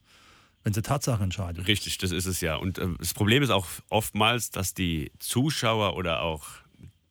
wenn 0.62 0.72
sie 0.72 0.82
Tatsache 0.82 1.22
entscheidet. 1.22 1.66
Richtig, 1.66 1.98
das 1.98 2.10
ist 2.10 2.26
es 2.26 2.40
ja. 2.40 2.56
Und 2.56 2.78
äh, 2.78 2.86
das 2.98 3.12
Problem 3.12 3.42
ist 3.42 3.50
auch 3.50 3.66
oftmals, 3.90 4.50
dass 4.50 4.72
die 4.72 5.12
Zuschauer 5.18 5.94
oder 5.96 6.22
auch 6.22 6.63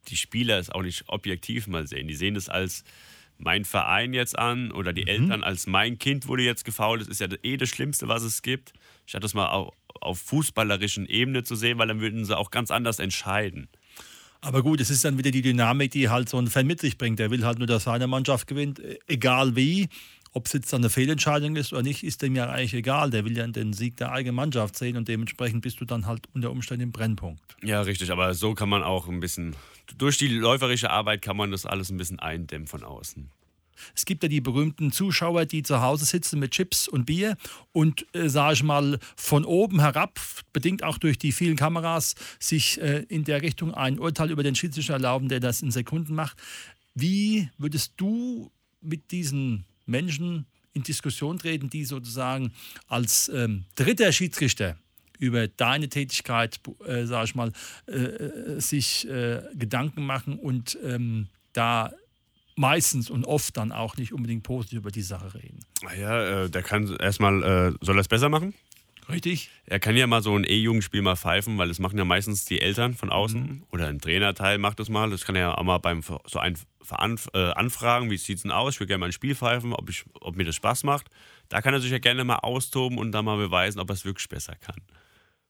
die 0.08 0.18
Spieler 0.18 0.60
es 0.60 0.70
auch 0.70 0.82
nicht 0.82 1.06
objektiv 1.08 1.68
mal 1.68 1.88
sehen. 1.88 2.08
Die 2.08 2.16
sehen 2.16 2.36
es 2.36 2.50
als 2.50 2.84
mein 3.38 3.66
Verein 3.66 4.14
jetzt 4.14 4.38
an 4.38 4.72
oder 4.72 4.94
die 4.94 5.04
mhm. 5.04 5.08
Eltern 5.08 5.44
als 5.44 5.68
mein 5.68 6.00
Kind 6.00 6.28
wurde 6.28 6.44
jetzt 6.44 6.66
gefault. 6.66 7.02
Das 7.02 7.08
ist 7.08 7.20
ja 7.20 7.28
eh 7.44 7.58
das 7.58 7.70
Schlimmste, 7.70 8.08
was 8.08 8.24
es 8.24 8.42
gibt. 8.42 8.74
Statt 9.06 9.24
das 9.24 9.34
mal 9.34 9.48
auf, 9.48 9.74
auf 10.00 10.20
fußballerischen 10.20 11.08
Ebene 11.08 11.44
zu 11.44 11.56
sehen, 11.56 11.78
weil 11.78 11.88
dann 11.88 12.00
würden 12.00 12.26
sie 12.26 12.38
auch 12.38 12.52
ganz 12.52 12.72
anders 12.72 13.00
entscheiden. 13.00 13.68
Aber 14.42 14.62
gut, 14.62 14.82
es 14.82 14.90
ist 14.90 15.06
dann 15.06 15.18
wieder 15.18 15.32
die 15.32 15.42
Dynamik, 15.42 15.92
die 15.92 16.10
halt 16.10 16.28
so 16.28 16.38
ein 16.38 16.48
Fan 16.48 16.68
mit 16.68 16.82
sich 16.82 16.98
bringt. 16.98 17.18
Der 17.20 17.32
will 17.32 17.46
halt 17.46 17.60
nur, 17.60 17.68
dass 17.68 17.86
seine 17.86 18.08
Mannschaft 18.08 18.48
gewinnt, 18.48 18.82
egal 19.08 19.56
wie. 19.56 19.88
Ob 20.34 20.48
es 20.48 20.54
jetzt 20.54 20.74
dann 20.74 20.82
eine 20.82 20.90
Fehlentscheidung 20.90 21.56
ist 21.56 21.74
oder 21.74 21.84
nicht, 21.84 22.04
ist 22.04 22.24
dem 22.24 22.36
ja 22.36 22.50
eigentlich 22.50 22.74
egal. 22.74 23.12
Der 23.12 23.24
will 23.24 23.38
ja 23.38 23.46
den 23.48 23.72
Sieg 23.74 23.98
der 23.98 24.12
eigenen 24.12 24.36
Mannschaft 24.36 24.76
sehen 24.76 24.98
und 24.98 25.08
dementsprechend 25.08 25.62
bist 25.62 25.80
du 25.80 25.86
dann 25.86 26.08
halt 26.08 26.28
unter 26.34 26.50
Umständen 26.50 26.84
im 26.84 26.92
Brennpunkt. 26.92 27.42
Ja, 27.64 27.82
richtig, 27.82 28.12
aber 28.12 28.34
so 28.34 28.56
kann 28.56 28.68
man 28.68 28.84
auch 28.84 29.08
ein 29.08 29.20
bisschen, 29.20 29.56
durch 29.98 30.18
die 30.18 30.28
läuferische 30.28 30.90
Arbeit 30.90 31.22
kann 31.22 31.38
man 31.38 31.52
das 31.52 31.66
alles 31.66 31.92
ein 31.92 31.98
bisschen 31.98 32.20
eindämmen 32.20 32.68
von 32.68 32.84
außen. 32.84 33.30
Es 33.96 34.06
gibt 34.06 34.24
ja 34.24 34.30
die 34.30 34.42
berühmten 34.42 34.92
Zuschauer, 34.92 35.46
die 35.46 35.64
zu 35.64 35.82
Hause 35.82 36.06
sitzen 36.06 36.40
mit 36.40 36.52
Chips 36.52 36.88
und 36.88 37.06
Bier 37.06 37.38
und, 37.72 38.06
äh, 38.14 38.30
sage 38.30 38.54
ich 38.54 38.64
mal, 38.64 39.00
von 39.16 39.46
oben 39.46 39.82
herab, 39.82 40.20
bedingt 40.52 40.84
auch 40.84 40.98
durch 40.98 41.18
die 41.18 41.32
vielen 41.32 41.56
Kameras, 41.56 42.16
sich 42.40 42.82
äh, 42.82 43.06
in 43.10 43.24
der 43.24 43.42
Richtung 43.42 43.74
ein 43.74 44.00
Urteil 44.00 44.32
über 44.32 44.44
den 44.44 44.56
Schiedsrichter 44.56 44.94
erlauben, 44.94 45.30
der 45.30 45.40
das 45.40 45.62
in 45.62 45.72
Sekunden 45.72 46.16
macht. 46.16 46.38
Wie 46.96 47.50
würdest 47.58 47.94
du 47.98 48.52
mit 48.82 49.12
diesen 49.12 49.66
Menschen 49.86 50.46
in 50.74 50.84
Diskussion 50.84 51.38
treten, 51.38 51.70
die 51.70 51.86
sozusagen 51.86 52.52
als 52.88 53.30
ähm, 53.30 53.66
dritter 53.76 54.12
Schiedsrichter 54.12 54.78
über 55.20 55.48
deine 55.48 55.90
Tätigkeit, 55.90 56.60
äh, 56.86 57.06
sage 57.06 57.26
ich 57.26 57.36
mal, 57.36 57.52
äh, 57.88 57.94
äh, 57.94 58.60
sich 58.60 59.08
äh, 59.08 59.42
Gedanken 59.54 60.06
machen 60.06 60.38
und 60.38 60.78
ähm, 60.84 61.28
da 61.54 61.94
meistens 62.56 63.10
und 63.10 63.26
oft 63.26 63.58
dann 63.58 63.72
auch 63.72 63.98
nicht 63.98 64.14
unbedingt 64.14 64.44
positiv 64.44 64.80
über 64.80 64.92
die 64.92 65.02
Sache 65.02 65.34
reden. 65.34 65.60
Ja, 65.98 66.44
äh, 66.44 66.50
der 66.50 66.62
kann 66.62 66.96
erstmal, 66.98 67.42
äh, 67.44 67.74
soll 67.82 67.98
er 67.98 68.02
es 68.02 68.08
besser 68.08 68.30
machen? 68.30 68.54
Richtig. 69.10 69.50
Er 69.66 69.80
kann 69.80 69.96
ja 69.96 70.08
mal 70.08 70.22
so 70.22 70.36
ein 70.36 70.46
E-Jugendspiel 70.46 71.02
mal 71.02 71.16
pfeifen, 71.16 71.58
weil 71.58 71.68
das 71.68 71.80
machen 71.80 71.98
ja 71.98 72.06
meistens 72.06 72.46
die 72.46 72.62
Eltern 72.62 72.94
von 72.94 73.10
außen 73.10 73.42
mhm. 73.42 73.64
oder 73.72 73.88
ein 73.88 74.00
Trainerteil 74.00 74.58
macht 74.58 74.80
das 74.80 74.90
mal. 74.90 75.10
Das 75.10 75.26
kann 75.26 75.36
er 75.36 75.42
ja 75.42 75.56
auch 75.56 75.64
mal 75.64 75.78
beim 75.80 76.02
so 76.02 76.40
ein 76.40 76.58
äh, 77.34 77.52
anfragen, 77.52 78.12
wie 78.12 78.18
sieht 78.18 78.38
es 78.38 78.42
denn 78.44 78.52
aus? 78.52 78.76
Ich 78.76 78.80
würde 78.80 78.88
gerne 78.88 79.00
mal 79.00 79.06
ein 79.08 79.12
Spiel 79.12 79.36
pfeifen, 79.36 79.74
ob, 79.74 79.90
ich, 79.90 80.06
ob 80.20 80.36
mir 80.36 80.46
das 80.46 80.56
Spaß 80.56 80.84
macht. 80.84 81.08
Da 81.50 81.62
kann 81.62 81.74
er 81.74 81.82
sich 81.82 81.92
ja 81.92 82.00
gerne 82.00 82.24
mal 82.24 82.38
austoben 82.38 82.98
und 82.98 83.12
dann 83.12 83.26
mal 83.26 83.38
beweisen, 83.38 83.80
ob 83.80 83.90
er 83.90 83.94
es 83.94 84.06
wirklich 84.06 84.30
besser 84.30 84.56
kann. 84.56 84.78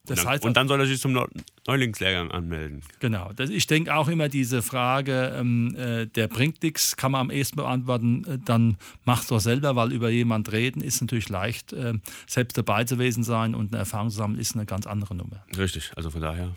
Und 0.09 0.17
dann, 0.17 0.27
heißt, 0.27 0.43
und 0.43 0.57
dann 0.57 0.67
soll 0.67 0.81
er 0.81 0.85
sich 0.85 0.99
zum 0.99 1.17
Neulingslehrgang 1.65 2.29
anmelden. 2.31 2.81
Genau. 2.99 3.31
Ich 3.39 3.67
denke 3.67 3.95
auch 3.95 4.09
immer 4.09 4.27
diese 4.27 4.61
Frage, 4.61 5.33
ähm, 5.37 5.75
äh, 5.77 6.07
der 6.07 6.27
bringt 6.27 6.61
nichts, 6.61 6.97
kann 6.97 7.13
man 7.13 7.21
am 7.21 7.31
ehesten 7.31 7.55
beantworten, 7.55 8.25
äh, 8.25 8.37
dann 8.43 8.77
mach 9.05 9.21
es 9.21 9.27
doch 9.27 9.39
selber, 9.39 9.77
weil 9.77 9.93
über 9.93 10.09
jemand 10.09 10.51
reden 10.51 10.81
ist 10.81 10.99
natürlich 10.99 11.29
leicht. 11.29 11.71
Äh, 11.71 11.93
selbst 12.27 12.57
dabei 12.57 12.83
zu 12.83 12.97
gewesen 12.97 13.23
sein 13.23 13.55
und 13.55 13.71
eine 13.71 13.79
Erfahrung 13.79 14.09
zu 14.09 14.17
sammeln, 14.17 14.39
ist 14.39 14.55
eine 14.55 14.65
ganz 14.65 14.87
andere 14.87 15.15
Nummer. 15.15 15.45
Richtig, 15.57 15.91
also 15.95 16.09
von 16.09 16.21
daher. 16.21 16.53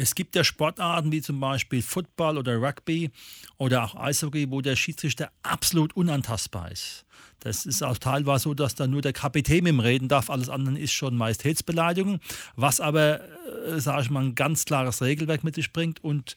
Es 0.00 0.14
gibt 0.14 0.36
ja 0.36 0.44
Sportarten 0.44 1.10
wie 1.10 1.20
zum 1.20 1.40
Beispiel 1.40 1.82
Football 1.82 2.38
oder 2.38 2.62
Rugby 2.62 3.10
oder 3.56 3.82
auch 3.82 3.96
Eishockey, 3.96 4.48
wo 4.48 4.60
der 4.60 4.76
Schiedsrichter 4.76 5.32
absolut 5.42 5.96
unantastbar 5.96 6.70
ist. 6.70 7.04
Das 7.40 7.66
ist 7.66 7.82
auch 7.82 7.98
teilweise 7.98 8.44
so, 8.44 8.54
dass 8.54 8.76
da 8.76 8.86
nur 8.86 9.02
der 9.02 9.12
Kapitän 9.12 9.64
mit 9.64 9.72
ihm 9.72 9.80
reden 9.80 10.06
darf, 10.06 10.30
alles 10.30 10.48
andere 10.48 10.78
ist 10.78 10.92
schon 10.92 11.16
Majestätsbeleidigung, 11.16 12.20
was 12.54 12.80
aber, 12.80 13.20
äh, 13.66 13.80
sage 13.80 14.02
ich 14.02 14.10
mal, 14.10 14.22
ein 14.22 14.34
ganz 14.36 14.64
klares 14.64 15.02
Regelwerk 15.02 15.42
mit 15.42 15.56
sich 15.56 15.72
bringt 15.72 16.02
und 16.04 16.36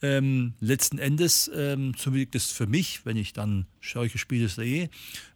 ähm, 0.00 0.54
letzten 0.60 0.98
Endes, 0.98 1.50
ähm, 1.54 1.94
zumindest 1.98 2.54
für 2.54 2.66
mich, 2.66 3.04
wenn 3.04 3.18
ich 3.18 3.34
dann 3.34 3.66
solche 3.82 4.16
Spiele 4.16 4.48
sehe, 4.48 4.88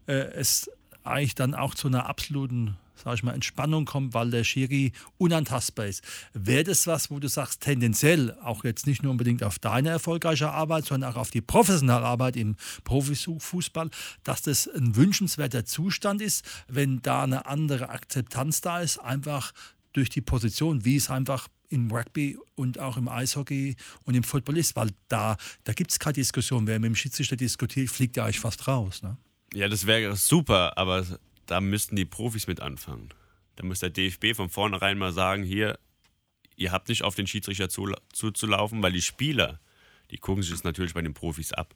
äh, 0.07 0.15
es 0.15 0.71
eigentlich 1.05 1.35
dann 1.35 1.55
auch 1.55 1.75
zu 1.75 1.89
einer 1.89 2.07
absoluten 2.07 2.79
sage 3.03 3.17
ich 3.17 3.23
mal, 3.23 3.35
Entspannung 3.35 3.85
kommt, 3.85 4.15
weil 4.15 4.31
der 4.31 4.45
Schiri 4.45 4.93
unantastbar 5.19 5.87
ist. 5.87 6.03
Wäre 6.33 6.65
das 6.65 6.87
was, 6.87 7.11
wo 7.11 7.19
du 7.19 7.29
sagst, 7.29 7.63
tendenziell, 7.63 8.37
auch 8.43 8.65
jetzt 8.65 8.87
nicht 8.87 9.03
nur 9.03 9.13
unbedingt 9.13 9.43
auf 9.43 9.59
deine 9.59 9.91
erfolgreiche 9.91 10.51
Arbeit, 10.51 10.87
sondern 10.87 11.13
auch 11.13 11.17
auf 11.17 11.31
die 11.31 11.41
professionelle 11.41 12.05
Arbeit 12.05 12.37
im 12.37 12.57
Profifußball, 12.85 13.91
dass 14.25 14.43
das 14.43 14.69
ein 14.69 14.97
wünschenswerter 14.97 15.65
Zustand 15.65 16.21
ist, 16.21 16.45
wenn 16.69 17.03
da 17.03 17.25
eine 17.25 17.47
andere 17.47 17.91
Akzeptanz 17.91 18.61
da 18.61 18.81
ist, 18.81 18.99
einfach 18.99 19.53
durch 19.93 20.11
die 20.11 20.21
Position, 20.21 20.85
wie 20.85 20.97
es 20.97 21.11
einfach 21.11 21.49
im 21.69 21.91
Rugby 21.91 22.39
und 22.55 22.79
auch 22.79 22.97
im 22.97 23.09
Eishockey 23.09 23.77
und 24.05 24.15
im 24.15 24.23
Football 24.23 24.59
ist, 24.59 24.77
weil 24.77 24.91
da, 25.09 25.37
da 25.65 25.73
gibt 25.73 25.91
es 25.91 25.99
keine 25.99 26.15
Diskussion. 26.15 26.67
Wer 26.67 26.79
mit 26.79 26.89
dem 26.89 26.95
Schiedsrichter 26.95 27.37
diskutiert, 27.37 27.91
fliegt 27.91 28.17
ja 28.17 28.25
eigentlich 28.25 28.41
fast 28.41 28.67
raus. 28.69 29.03
Ne? 29.03 29.17
Ja, 29.53 29.69
das 29.69 29.87
wäre 29.87 30.17
super, 30.17 30.77
aber 30.77 31.05
da 31.47 31.61
müssten 31.61 31.97
die 31.97 32.05
Profis 32.05 32.47
mit 32.47 32.61
anfangen. 32.61 33.09
Da 33.57 33.65
muss 33.65 33.81
der 33.81 33.91
DFB 33.91 34.35
von 34.35 34.51
vornherein 34.51 34.99
mal 34.99 35.13
sagen, 35.13 35.43
hier, 35.43 35.79
ihr 36.57 36.73
habt 36.73 36.89
nicht 36.89 37.03
auf 37.03 37.15
den 37.15 37.27
Schiedsrichter 37.27 37.69
zuzulaufen, 37.69 38.83
weil 38.83 38.93
die 38.93 39.03
Spieler, 39.03 39.61
die 40.11 40.19
gucken 40.19 40.43
sich 40.43 40.53
das 40.53 40.65
natürlich 40.65 40.95
bei 40.95 41.03
den 41.03 41.15
Profis 41.15 41.53
ab. 41.53 41.75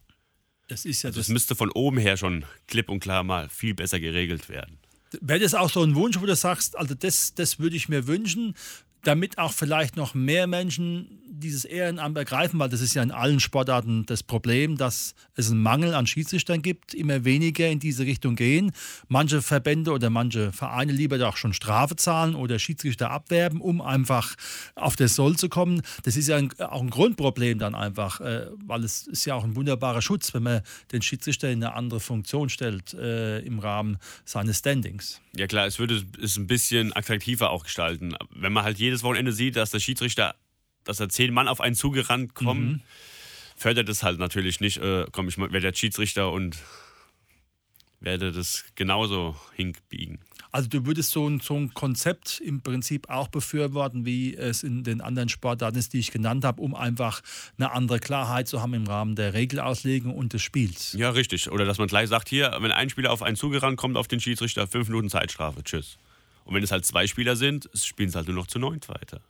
Das 0.67 0.85
ist 0.85 1.01
ja 1.01 1.09
also 1.09 1.19
das, 1.19 1.27
das 1.27 1.33
müsste 1.33 1.55
von 1.55 1.71
oben 1.71 1.97
her 1.97 2.17
schon 2.17 2.45
klipp 2.67 2.89
und 2.89 2.99
klar 2.99 3.23
mal 3.23 3.49
viel 3.49 3.73
besser 3.73 3.99
geregelt 3.99 4.47
werden. 4.47 4.77
Wäre 5.19 5.39
das 5.39 5.53
auch 5.53 5.69
so 5.69 5.83
ein 5.83 5.95
Wunsch, 5.95 6.21
wo 6.21 6.25
du 6.25 6.35
sagst, 6.35 6.77
also 6.77 6.95
das, 6.95 7.33
das 7.35 7.59
würde 7.59 7.75
ich 7.75 7.89
mir 7.89 8.07
wünschen, 8.07 8.55
damit 9.03 9.37
auch 9.37 9.53
vielleicht 9.53 9.95
noch 9.95 10.13
mehr 10.13 10.47
Menschen 10.47 11.21
dieses 11.41 11.65
Ehrenamt 11.65 12.17
ergreifen, 12.17 12.59
weil 12.59 12.69
das 12.69 12.81
ist 12.81 12.93
ja 12.93 13.03
in 13.03 13.11
allen 13.11 13.39
Sportarten 13.39 14.05
das 14.05 14.23
Problem, 14.23 14.77
dass 14.77 15.15
es 15.35 15.49
einen 15.49 15.61
Mangel 15.61 15.93
an 15.93 16.07
Schiedsrichtern 16.07 16.61
gibt, 16.61 16.93
immer 16.93 17.25
weniger 17.25 17.67
in 17.67 17.79
diese 17.79 18.05
Richtung 18.05 18.35
gehen. 18.35 18.71
Manche 19.07 19.41
Verbände 19.41 19.91
oder 19.91 20.09
manche 20.09 20.51
Vereine 20.51 20.91
lieber 20.91 21.17
doch 21.17 21.37
schon 21.37 21.53
Strafe 21.53 21.95
zahlen 21.95 22.35
oder 22.35 22.59
Schiedsrichter 22.59 23.11
abwerben, 23.11 23.59
um 23.59 23.81
einfach 23.81 24.35
auf 24.75 24.95
das 24.95 25.15
Soll 25.15 25.35
zu 25.35 25.49
kommen. 25.49 25.81
Das 26.03 26.15
ist 26.15 26.27
ja 26.27 26.37
ein, 26.37 26.51
auch 26.59 26.81
ein 26.81 26.89
Grundproblem 26.89 27.59
dann 27.59 27.75
einfach, 27.75 28.21
äh, 28.21 28.47
weil 28.65 28.83
es 28.83 29.07
ist 29.07 29.25
ja 29.25 29.35
auch 29.35 29.43
ein 29.43 29.55
wunderbarer 29.55 30.01
Schutz, 30.01 30.33
wenn 30.33 30.43
man 30.43 30.61
den 30.91 31.01
Schiedsrichter 31.01 31.49
in 31.49 31.63
eine 31.63 31.73
andere 31.73 31.99
Funktion 31.99 32.49
stellt 32.49 32.93
äh, 32.93 33.39
im 33.39 33.59
Rahmen 33.59 33.97
seines 34.25 34.59
Standings. 34.59 35.21
Ja 35.35 35.47
klar, 35.47 35.65
es 35.65 35.79
würde 35.79 36.03
es 36.21 36.37
ein 36.37 36.47
bisschen 36.47 36.95
attraktiver 36.95 37.49
auch 37.51 37.63
gestalten. 37.63 38.15
Wenn 38.35 38.53
man 38.53 38.63
halt 38.63 38.77
jedes 38.91 39.03
Wochenende 39.03 39.31
sieht, 39.31 39.55
dass 39.55 39.71
der 39.71 39.79
Schiedsrichter, 39.79 40.35
dass 40.83 40.97
da 40.97 41.07
zehn 41.07 41.33
Mann 41.33 41.47
auf 41.47 41.61
einen 41.61 41.75
zugerannt 41.75 42.33
kommen, 42.33 42.67
mhm. 42.67 42.81
fördert 43.55 43.87
es 43.87 44.03
halt 44.03 44.19
natürlich 44.19 44.59
nicht, 44.59 44.77
äh, 44.77 45.05
komm, 45.11 45.29
ich 45.29 45.37
werde 45.37 45.61
der 45.61 45.73
Schiedsrichter 45.73 46.31
und 46.31 46.57
werde 48.01 48.33
das 48.33 48.65
genauso 48.75 49.37
hinbiegen. 49.55 50.19
Also 50.51 50.67
du 50.67 50.85
würdest 50.85 51.11
so 51.11 51.29
ein, 51.29 51.39
so 51.39 51.55
ein 51.55 51.73
Konzept 51.73 52.41
im 52.43 52.61
Prinzip 52.61 53.09
auch 53.09 53.29
befürworten, 53.29 54.05
wie 54.05 54.35
es 54.35 54.63
in 54.63 54.83
den 54.83 54.99
anderen 54.99 55.29
Sportarten 55.29 55.77
ist, 55.77 55.93
die 55.93 55.99
ich 55.99 56.11
genannt 56.11 56.43
habe, 56.43 56.61
um 56.61 56.75
einfach 56.75 57.21
eine 57.57 57.71
andere 57.71 57.99
Klarheit 57.99 58.49
zu 58.49 58.61
haben 58.61 58.73
im 58.73 58.85
Rahmen 58.85 59.15
der 59.15 59.33
Regelauslegung 59.33 60.13
und 60.13 60.33
des 60.33 60.41
Spiels. 60.41 60.91
Ja, 60.93 61.11
richtig. 61.11 61.49
Oder 61.49 61.63
dass 61.63 61.77
man 61.77 61.87
gleich 61.87 62.09
sagt, 62.09 62.27
hier, 62.27 62.57
wenn 62.59 62.71
ein 62.71 62.89
Spieler 62.89 63.13
auf 63.13 63.21
einen 63.21 63.37
zugerannt 63.37 63.77
kommt, 63.77 63.95
auf 63.95 64.09
den 64.09 64.19
Schiedsrichter, 64.19 64.67
fünf 64.67 64.89
Minuten 64.89 65.09
Zeitstrafe, 65.09 65.63
tschüss. 65.63 65.97
Und 66.51 66.55
wenn 66.55 66.63
es 66.63 66.71
halt 66.73 66.85
zwei 66.85 67.07
Spieler 67.07 67.37
sind, 67.37 67.69
spielen 67.73 68.09
es 68.09 68.15
halt 68.15 68.27
nur 68.27 68.35
noch 68.35 68.45
zu 68.45 68.59
neunt 68.59 68.89
weiter. 68.89 69.21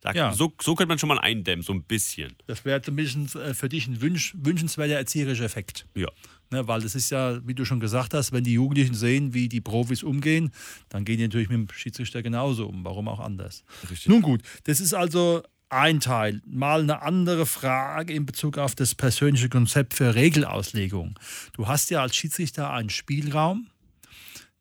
Da, 0.00 0.10
ja. 0.10 0.32
so, 0.32 0.52
so 0.60 0.74
könnte 0.74 0.88
man 0.88 0.98
schon 0.98 1.06
mal 1.06 1.20
eindämmen, 1.20 1.62
so 1.62 1.72
ein 1.72 1.84
bisschen. 1.84 2.34
Das 2.48 2.64
wäre 2.64 2.80
bisschen 2.80 3.28
äh, 3.36 3.54
für 3.54 3.68
dich 3.68 3.86
ein 3.86 4.00
wünsch, 4.00 4.34
wünschenswerter 4.36 4.94
erzieherischer 4.94 5.44
Effekt. 5.44 5.86
Ja. 5.94 6.08
Ne, 6.50 6.66
weil 6.66 6.80
das 6.80 6.96
ist 6.96 7.10
ja, 7.10 7.38
wie 7.46 7.54
du 7.54 7.64
schon 7.64 7.78
gesagt 7.78 8.14
hast, 8.14 8.32
wenn 8.32 8.42
die 8.42 8.54
Jugendlichen 8.54 8.94
sehen, 8.94 9.32
wie 9.32 9.48
die 9.48 9.60
Profis 9.60 10.02
umgehen, 10.02 10.50
dann 10.88 11.04
gehen 11.04 11.18
die 11.18 11.22
natürlich 11.22 11.48
mit 11.48 11.56
dem 11.56 11.68
Schiedsrichter 11.72 12.20
genauso 12.24 12.66
um. 12.66 12.84
Warum 12.84 13.06
auch 13.06 13.20
anders? 13.20 13.62
Richtig. 13.88 14.08
Nun 14.08 14.22
gut, 14.22 14.42
das 14.64 14.80
ist 14.80 14.92
also 14.92 15.44
ein 15.68 16.00
Teil. 16.00 16.42
Mal 16.46 16.80
eine 16.80 17.02
andere 17.02 17.46
Frage 17.46 18.12
in 18.12 18.26
Bezug 18.26 18.58
auf 18.58 18.74
das 18.74 18.96
persönliche 18.96 19.48
Konzept 19.48 19.94
für 19.94 20.16
Regelauslegung. 20.16 21.16
Du 21.52 21.68
hast 21.68 21.90
ja 21.90 22.02
als 22.02 22.16
Schiedsrichter 22.16 22.72
einen 22.72 22.90
Spielraum, 22.90 23.68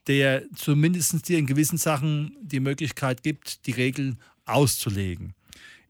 der 0.08 0.44
zumindest 0.56 1.28
dir 1.28 1.38
in 1.38 1.48
gewissen 1.48 1.78
Sachen 1.78 2.36
die 2.41 2.60
Möglichkeit 2.60 3.24
gibt, 3.24 3.65
die 3.65 3.72
Regeln 3.72 4.20
auszulegen. 4.46 5.34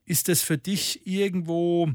Ist 0.06 0.30
das 0.30 0.42
für 0.42 0.58
dich 0.58 1.06
irgendwo 1.06 1.92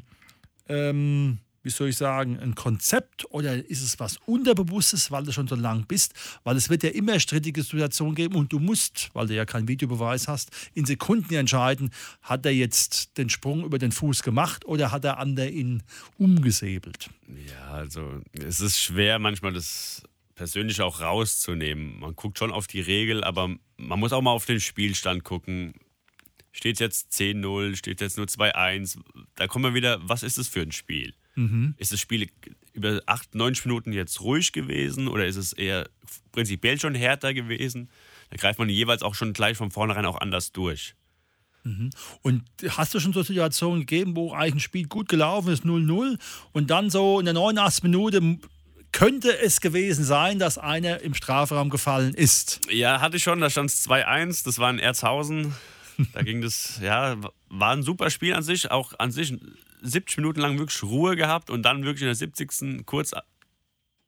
ähm, 0.68 1.38
wie 1.62 1.70
soll 1.70 1.88
ich 1.88 1.96
sagen, 1.96 2.38
ein 2.38 2.54
Konzept 2.54 3.30
oder 3.30 3.54
ist 3.68 3.82
es 3.82 4.00
was 4.00 4.18
Unterbewusstes, 4.26 5.10
weil 5.10 5.24
du 5.24 5.32
schon 5.32 5.48
so 5.48 5.54
lang 5.54 5.86
bist? 5.86 6.14
Weil 6.44 6.56
es 6.56 6.70
wird 6.70 6.82
ja 6.82 6.90
immer 6.90 7.20
strittige 7.20 7.62
Situationen 7.62 8.14
geben 8.14 8.36
und 8.36 8.52
du 8.52 8.58
musst, 8.58 9.10
weil 9.12 9.26
du 9.26 9.34
ja 9.34 9.44
keinen 9.44 9.68
Videobeweis 9.68 10.28
hast, 10.28 10.50
in 10.74 10.86
Sekunden 10.86 11.34
entscheiden, 11.34 11.90
hat 12.22 12.46
er 12.46 12.52
jetzt 12.52 13.18
den 13.18 13.28
Sprung 13.28 13.64
über 13.64 13.78
den 13.78 13.92
Fuß 13.92 14.22
gemacht 14.22 14.64
oder 14.64 14.90
hat 14.90 15.04
er 15.04 15.18
an 15.18 15.36
der 15.36 15.52
ihn 15.52 15.82
umgesäbelt? 16.18 17.10
Ja, 17.28 17.72
also 17.72 18.20
es 18.32 18.60
ist 18.60 18.80
schwer 18.80 19.18
manchmal 19.18 19.52
das 19.52 20.02
persönlich 20.40 20.80
auch 20.80 21.02
rauszunehmen. 21.02 22.00
Man 22.00 22.16
guckt 22.16 22.38
schon 22.38 22.50
auf 22.50 22.66
die 22.66 22.80
Regel, 22.80 23.22
aber 23.24 23.54
man 23.76 24.00
muss 24.00 24.14
auch 24.14 24.22
mal 24.22 24.30
auf 24.30 24.46
den 24.46 24.58
Spielstand 24.58 25.22
gucken. 25.22 25.74
Steht 26.50 26.80
jetzt 26.80 27.12
10-0, 27.12 27.76
steht 27.76 28.00
jetzt 28.00 28.16
nur 28.16 28.24
2-1. 28.24 29.00
Da 29.34 29.48
kommen 29.48 29.66
wir 29.66 29.74
wieder, 29.74 30.00
was 30.02 30.22
ist 30.22 30.38
es 30.38 30.48
für 30.48 30.62
ein 30.62 30.72
Spiel? 30.72 31.12
Mhm. 31.34 31.74
Ist 31.76 31.92
das 31.92 32.00
Spiel 32.00 32.30
über 32.72 33.02
acht, 33.04 33.34
neun 33.34 33.54
Minuten 33.66 33.92
jetzt 33.92 34.22
ruhig 34.22 34.52
gewesen 34.52 35.08
oder 35.08 35.26
ist 35.26 35.36
es 35.36 35.52
eher 35.52 35.90
prinzipiell 36.32 36.80
schon 36.80 36.94
härter 36.94 37.34
gewesen? 37.34 37.90
Da 38.30 38.38
greift 38.38 38.58
man 38.58 38.70
jeweils 38.70 39.02
auch 39.02 39.14
schon 39.14 39.34
gleich 39.34 39.58
von 39.58 39.70
vornherein 39.70 40.06
auch 40.06 40.22
anders 40.22 40.52
durch. 40.52 40.94
Mhm. 41.64 41.90
Und 42.22 42.44
hast 42.66 42.94
du 42.94 43.00
schon 43.00 43.12
so 43.12 43.22
Situationen 43.22 43.80
gegeben, 43.80 44.16
wo 44.16 44.32
eigentlich 44.32 44.54
ein 44.54 44.60
Spiel 44.60 44.86
gut 44.86 45.10
gelaufen 45.10 45.52
ist, 45.52 45.66
0-0, 45.66 46.18
und 46.52 46.70
dann 46.70 46.88
so 46.88 47.18
in 47.18 47.26
der 47.26 47.34
89. 47.34 47.82
Minute 47.82 48.38
könnte 48.92 49.38
es 49.38 49.60
gewesen 49.60 50.04
sein, 50.04 50.38
dass 50.38 50.58
einer 50.58 51.00
im 51.00 51.14
Strafraum 51.14 51.70
gefallen 51.70 52.14
ist? 52.14 52.60
Ja, 52.70 53.00
hatte 53.00 53.16
ich 53.16 53.22
schon. 53.22 53.40
Da 53.40 53.50
stand 53.50 53.70
es 53.70 53.88
2-1. 53.88 54.44
Das 54.44 54.58
war 54.58 54.70
in 54.70 54.78
Erzhausen. 54.78 55.54
Da 56.12 56.22
ging 56.22 56.40
das, 56.40 56.80
ja, 56.82 57.16
war 57.48 57.72
ein 57.72 57.82
super 57.82 58.10
Spiel 58.10 58.34
an 58.34 58.42
sich. 58.42 58.70
Auch 58.70 58.94
an 58.98 59.10
sich 59.10 59.34
70 59.82 60.18
Minuten 60.18 60.40
lang 60.40 60.58
wirklich 60.58 60.82
Ruhe 60.82 61.16
gehabt 61.16 61.50
und 61.50 61.62
dann 61.62 61.84
wirklich 61.84 62.02
in 62.02 62.08
der 62.08 62.14
70. 62.14 62.86
kurz 62.86 63.12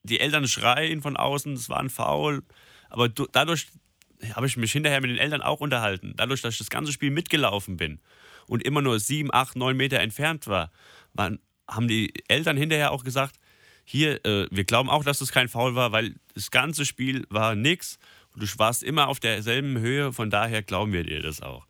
die 0.04 0.20
Eltern 0.20 0.48
schreien 0.48 1.02
von 1.02 1.16
außen, 1.16 1.52
es 1.54 1.68
war 1.68 1.80
ein 1.80 1.90
Foul. 1.90 2.42
Aber 2.90 3.08
dadurch 3.08 3.68
habe 4.34 4.46
ich 4.46 4.56
mich 4.56 4.72
hinterher 4.72 5.00
mit 5.00 5.10
den 5.10 5.18
Eltern 5.18 5.42
auch 5.42 5.60
unterhalten. 5.60 6.14
Dadurch, 6.16 6.42
dass 6.42 6.54
ich 6.54 6.58
das 6.58 6.70
ganze 6.70 6.92
Spiel 6.92 7.10
mitgelaufen 7.10 7.76
bin 7.76 8.00
und 8.46 8.62
immer 8.62 8.82
nur 8.82 8.98
7, 8.98 9.32
8, 9.32 9.56
9 9.56 9.76
Meter 9.76 10.00
entfernt 10.00 10.46
war, 10.46 10.70
waren, 11.12 11.38
haben 11.68 11.88
die 11.88 12.12
Eltern 12.28 12.56
hinterher 12.56 12.90
auch 12.90 13.04
gesagt, 13.04 13.36
hier, 13.84 14.24
äh, 14.24 14.46
wir 14.50 14.64
glauben 14.64 14.88
auch, 14.88 15.04
dass 15.04 15.18
das 15.18 15.32
kein 15.32 15.48
Foul 15.48 15.74
war, 15.74 15.92
weil 15.92 16.14
das 16.34 16.50
ganze 16.50 16.84
Spiel 16.84 17.26
war 17.28 17.54
nix 17.54 17.98
und 18.34 18.42
du 18.42 18.58
warst 18.58 18.82
immer 18.82 19.08
auf 19.08 19.20
derselben 19.20 19.78
Höhe, 19.78 20.12
von 20.12 20.30
daher 20.30 20.62
glauben 20.62 20.92
wir 20.92 21.04
dir 21.04 21.20
das 21.20 21.40
auch. 21.40 21.66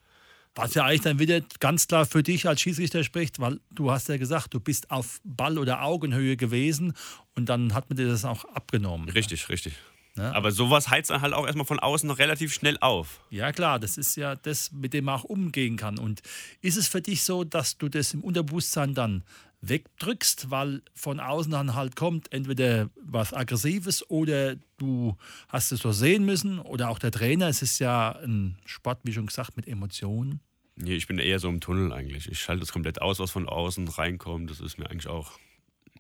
Was 0.55 0.75
ja 0.75 0.85
eigentlich 0.85 1.01
dann 1.01 1.19
wieder 1.19 1.41
ganz 1.61 1.89
klar 1.89 2.05
für 2.05 2.23
dich 2.23 2.47
als 2.47 2.61
Schiedsrichter 2.61 3.05
spricht, 3.05 3.41
weil 3.41 3.59
du 3.71 3.91
hast 3.91 4.11
ja 4.11 4.19
gesagt, 4.19 4.53
du 4.53 4.61
bist 4.61 4.91
auf 4.91 5.21
Ball- 5.25 5.59
oder 5.59 5.83
Augenhöhe 5.83 6.37
gewesen 6.37 6.93
und 7.35 7.49
dann 7.49 7.73
hat 7.73 7.89
man 7.89 7.97
dir 7.97 8.07
das 8.07 8.27
auch 8.27 8.45
abgenommen. 8.45 9.09
Richtig, 9.09 9.49
richtig. 9.49 9.75
Ja. 10.17 10.33
Aber 10.33 10.53
sowas 10.53 10.91
heizt 10.91 11.11
dann 11.11 11.23
halt 11.23 11.33
auch 11.33 11.47
erstmal 11.47 11.65
von 11.65 11.81
außen 11.81 12.07
noch 12.07 12.19
relativ 12.19 12.53
schnell 12.53 12.77
auf. 12.81 13.21
Ja, 13.31 13.51
klar, 13.53 13.79
das 13.79 13.97
ist 13.97 14.17
ja 14.17 14.37
das, 14.37 14.71
mit 14.73 14.93
dem 14.93 15.07
man 15.07 15.15
auch 15.19 15.25
umgehen 15.25 15.77
kann. 15.77 15.99
Und 15.99 16.21
ist 16.61 16.77
es 16.77 16.87
für 16.87 17.01
dich 17.01 17.23
so, 17.23 17.45
dass 17.45 17.79
du 17.79 17.89
das 17.89 18.13
im 18.13 18.23
Unterbewusstsein 18.23 18.95
dann 18.95 19.25
wegdrückst, 19.63 20.51
weil 20.51 20.83
von 20.95 21.21
außen 21.21 21.53
dann 21.53 21.75
halt 21.75 21.97
kommt 21.97 22.33
entweder 22.33 22.91
was 23.01 23.33
Aggressives 23.33 24.09
oder 24.11 24.57
du 24.77 25.17
hast 25.49 25.73
es 25.73 25.81
so 25.81 25.93
sehen 25.93 26.25
müssen 26.25 26.59
oder 26.59 26.91
auch 26.91 26.99
der 26.99 27.13
Trainer. 27.13 27.49
Es 27.49 27.63
ist 27.63 27.79
ja 27.79 28.11
ein 28.23 28.59
Sport, 28.67 29.01
wie 29.05 29.13
schon 29.13 29.27
gesagt, 29.27 29.57
mit 29.57 29.67
Emotionen. 29.67 30.41
Nee, 30.75 30.95
ich 30.95 31.07
bin 31.07 31.19
eher 31.19 31.39
so 31.39 31.49
im 31.49 31.61
Tunnel 31.61 31.93
eigentlich. 31.93 32.29
Ich 32.29 32.41
schalte 32.41 32.65
es 32.65 32.73
komplett 32.73 33.01
aus, 33.01 33.19
was 33.19 33.31
von 33.31 33.49
außen 33.49 33.87
reinkommt. 33.89 34.51
Das 34.51 34.61
ist 34.61 34.79
mir 34.79 34.91
eigentlich 34.91 35.07
auch 35.07 35.33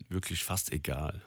wirklich 0.08 0.44
fast 0.44 0.72
egal. 0.72 1.22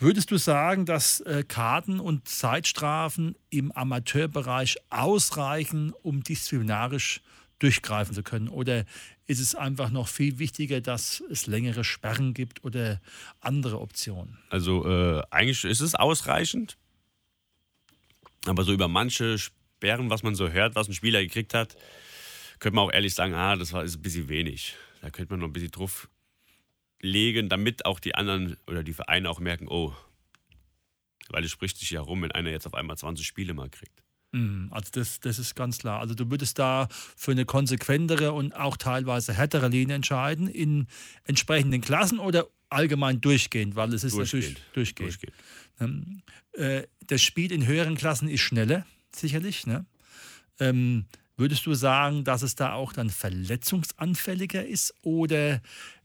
Würdest 0.00 0.30
du 0.30 0.36
sagen, 0.36 0.86
dass 0.86 1.20
äh, 1.20 1.42
Karten 1.46 1.98
und 1.98 2.28
Zeitstrafen 2.28 3.34
im 3.50 3.72
Amateurbereich 3.72 4.76
ausreichen, 4.90 5.92
um 6.02 6.22
disziplinarisch 6.22 7.20
durchgreifen 7.58 8.14
zu 8.14 8.22
können? 8.22 8.48
Oder 8.48 8.84
ist 9.26 9.40
es 9.40 9.56
einfach 9.56 9.90
noch 9.90 10.06
viel 10.06 10.38
wichtiger, 10.38 10.80
dass 10.80 11.20
es 11.30 11.48
längere 11.48 11.82
Sperren 11.82 12.32
gibt 12.32 12.62
oder 12.62 13.00
andere 13.40 13.80
Optionen? 13.80 14.38
Also 14.50 14.86
äh, 14.86 15.22
eigentlich 15.30 15.64
ist 15.64 15.80
es 15.80 15.96
ausreichend, 15.96 16.76
aber 18.46 18.62
so 18.62 18.72
über 18.72 18.86
manche 18.86 19.36
Sperren, 19.36 20.10
was 20.10 20.22
man 20.22 20.36
so 20.36 20.48
hört, 20.48 20.76
was 20.76 20.86
ein 20.86 20.94
Spieler 20.94 21.22
gekriegt 21.22 21.54
hat, 21.54 21.76
könnte 22.60 22.76
man 22.76 22.84
auch 22.84 22.92
ehrlich 22.92 23.14
sagen, 23.14 23.34
ah, 23.34 23.56
das 23.56 23.72
ist 23.72 23.96
ein 23.96 24.02
bisschen 24.02 24.28
wenig. 24.28 24.76
Da 25.02 25.10
könnte 25.10 25.32
man 25.32 25.40
noch 25.40 25.48
ein 25.48 25.52
bisschen 25.52 25.72
drauf 25.72 26.08
legen, 27.00 27.48
damit 27.48 27.86
auch 27.86 28.00
die 28.00 28.14
anderen 28.14 28.56
oder 28.66 28.82
die 28.82 28.92
Vereine 28.92 29.30
auch 29.30 29.40
merken, 29.40 29.68
oh, 29.68 29.94
weil 31.28 31.44
es 31.44 31.50
spricht 31.50 31.78
sich 31.78 31.90
ja 31.90 32.00
rum, 32.00 32.22
wenn 32.22 32.32
einer 32.32 32.50
jetzt 32.50 32.66
auf 32.66 32.74
einmal 32.74 32.96
20 32.96 33.26
Spiele 33.26 33.54
mal 33.54 33.68
kriegt. 33.68 34.02
Mhm, 34.32 34.68
also 34.70 34.90
das, 34.92 35.20
das 35.20 35.38
ist 35.38 35.54
ganz 35.54 35.78
klar. 35.78 36.00
Also 36.00 36.14
du 36.14 36.30
würdest 36.30 36.58
da 36.58 36.88
für 36.90 37.30
eine 37.30 37.44
konsequentere 37.44 38.32
und 38.32 38.54
auch 38.54 38.76
teilweise 38.76 39.32
härtere 39.32 39.68
Linie 39.68 39.96
entscheiden 39.96 40.48
in 40.48 40.86
entsprechenden 41.24 41.80
Klassen 41.80 42.18
oder 42.18 42.46
allgemein 42.68 43.20
durchgehend, 43.20 43.76
weil 43.76 43.94
es 43.94 44.04
ist 44.04 44.14
durchgehend. 44.14 44.60
natürlich 44.68 44.94
durchgehend. 44.94 45.22
durchgehend. 45.22 45.36
Ähm, 45.80 46.22
äh, 46.52 46.86
das 47.06 47.22
Spiel 47.22 47.52
in 47.52 47.66
höheren 47.66 47.96
Klassen 47.96 48.28
ist 48.28 48.42
schneller, 48.42 48.84
sicherlich. 49.14 49.66
Ne? 49.66 49.86
Ähm, 50.60 51.06
würdest 51.36 51.64
du 51.64 51.72
sagen, 51.72 52.24
dass 52.24 52.42
es 52.42 52.54
da 52.54 52.74
auch 52.74 52.92
dann 52.92 53.08
verletzungsanfälliger 53.08 54.66
ist 54.66 54.94
oder 55.02 55.62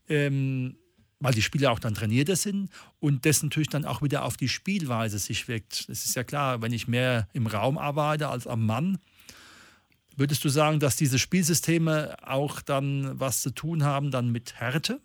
ähm, 0.08 0.78
weil 1.24 1.34
die 1.34 1.42
Spieler 1.42 1.72
auch 1.72 1.80
dann 1.80 1.94
trainierter 1.94 2.36
sind 2.36 2.70
und 3.00 3.26
das 3.26 3.42
natürlich 3.42 3.70
dann 3.70 3.86
auch 3.86 4.02
wieder 4.02 4.26
auf 4.26 4.36
die 4.36 4.50
Spielweise 4.50 5.18
sich 5.18 5.48
wirkt. 5.48 5.88
Es 5.88 6.04
ist 6.04 6.16
ja 6.16 6.26
klar, 6.26 6.62
wenn 6.62 6.74
ich 6.74 6.90
mehr 6.90 7.30
im 7.32 7.48
Raum 7.48 7.78
arbeite 7.78 8.28
als 8.28 8.46
am 8.46 8.66
Mann, 8.66 8.98
würdest 10.18 10.44
du 10.44 10.50
sagen, 10.50 10.82
dass 10.82 10.98
diese 10.98 11.20
Spielsysteme 11.20 12.18
auch 12.28 12.60
dann 12.60 13.18
was 13.18 13.42
zu 13.42 13.52
tun 13.52 13.86
haben 13.86 14.12
dann 14.12 14.34
mit 14.34 14.56
Härte? 14.56 15.00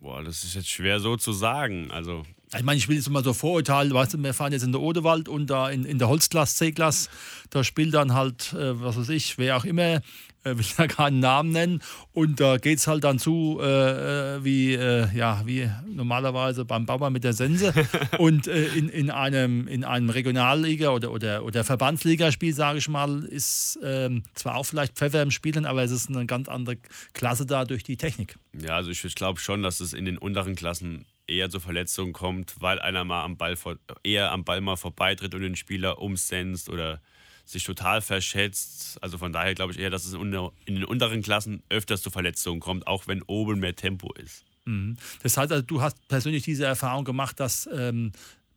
Boah, 0.00 0.24
das 0.24 0.42
ist 0.42 0.54
jetzt 0.54 0.70
schwer 0.70 0.98
so 0.98 1.16
zu 1.16 1.32
sagen. 1.32 1.92
Also 1.92 2.24
Ich 2.56 2.64
meine, 2.64 2.78
ich 2.78 2.88
will 2.88 2.96
jetzt 2.96 3.08
mal 3.08 3.22
so 3.22 3.32
Vorurteil, 3.32 3.92
weißt 3.92 4.14
du, 4.14 4.18
wir 4.18 4.34
fahren 4.34 4.52
jetzt 4.52 4.64
in 4.64 4.72
der 4.72 4.80
Odewald 4.80 5.28
und 5.28 5.48
da 5.48 5.70
in, 5.70 5.84
in 5.84 5.98
der 5.98 6.08
Holzklasse, 6.08 6.56
C-Klasse, 6.56 7.08
da 7.50 7.62
spielt 7.62 7.94
dann 7.94 8.12
halt, 8.12 8.52
äh, 8.54 8.80
was 8.80 8.96
weiß 8.96 9.08
ich, 9.10 9.38
wer 9.38 9.56
auch 9.56 9.64
immer, 9.64 10.02
äh, 10.42 10.56
will 10.56 10.64
ja 10.76 10.88
keinen 10.88 11.20
Namen 11.20 11.52
nennen. 11.52 11.82
Und 12.12 12.40
da 12.40 12.56
geht 12.56 12.78
es 12.78 12.88
halt 12.88 13.04
dann 13.04 13.20
zu, 13.20 13.60
äh, 13.62 14.36
äh, 14.36 14.44
wie, 14.44 14.74
äh, 14.74 15.06
ja, 15.14 15.42
wie 15.44 15.70
normalerweise 15.86 16.64
beim 16.64 16.86
Bauer 16.86 17.10
mit 17.10 17.22
der 17.22 17.34
Sense. 17.34 17.72
und 18.18 18.48
äh, 18.48 18.66
in, 18.68 18.88
in, 18.88 19.10
einem, 19.10 19.68
in 19.68 19.84
einem 19.84 20.10
Regionalliga- 20.10 20.90
oder, 20.90 21.12
oder, 21.12 21.44
oder 21.44 21.62
Verbandsligaspiel, 21.62 22.52
sage 22.52 22.78
ich 22.78 22.88
mal, 22.88 23.24
ist 23.24 23.78
ähm, 23.84 24.24
zwar 24.34 24.56
auch 24.56 24.64
vielleicht 24.64 24.96
Pfeffer 24.96 25.22
im 25.22 25.30
Spielen, 25.30 25.66
aber 25.66 25.84
es 25.84 25.92
ist 25.92 26.08
eine 26.08 26.26
ganz 26.26 26.48
andere 26.48 26.78
Klasse 27.12 27.46
da 27.46 27.64
durch 27.64 27.84
die 27.84 27.96
Technik. 27.96 28.36
Ja, 28.60 28.74
also 28.74 28.90
ich, 28.90 29.04
ich 29.04 29.14
glaube 29.14 29.38
schon, 29.38 29.62
dass 29.62 29.78
es 29.78 29.92
in 29.92 30.04
den 30.04 30.18
unteren 30.18 30.56
Klassen 30.56 31.04
eher 31.30 31.50
zu 31.50 31.60
Verletzungen 31.60 32.12
kommt, 32.12 32.56
weil 32.60 32.78
einer 32.80 33.04
mal 33.04 33.24
am 33.24 33.36
Ball 33.36 33.56
vor, 33.56 33.76
eher 34.02 34.32
am 34.32 34.44
Ball 34.44 34.60
mal 34.60 34.76
vorbeitritt 34.76 35.34
und 35.34 35.42
den 35.42 35.56
Spieler 35.56 36.00
umsenzt 36.00 36.68
oder 36.68 37.00
sich 37.44 37.64
total 37.64 38.00
verschätzt. 38.00 38.98
Also 39.02 39.18
von 39.18 39.32
daher 39.32 39.54
glaube 39.54 39.72
ich 39.72 39.78
eher, 39.78 39.90
dass 39.90 40.04
es 40.04 40.14
in 40.14 40.30
den 40.66 40.84
unteren 40.84 41.22
Klassen 41.22 41.62
öfters 41.68 42.02
zu 42.02 42.10
Verletzungen 42.10 42.60
kommt, 42.60 42.86
auch 42.86 43.06
wenn 43.06 43.22
oben 43.22 43.60
mehr 43.60 43.74
Tempo 43.74 44.12
ist. 44.14 44.44
Mhm. 44.64 44.96
Das 45.22 45.36
heißt 45.36 45.52
also, 45.52 45.62
du 45.62 45.80
hast 45.80 46.06
persönlich 46.08 46.44
diese 46.44 46.64
Erfahrung 46.64 47.04
gemacht, 47.04 47.40
dass 47.40 47.68
ähm, 47.72 48.12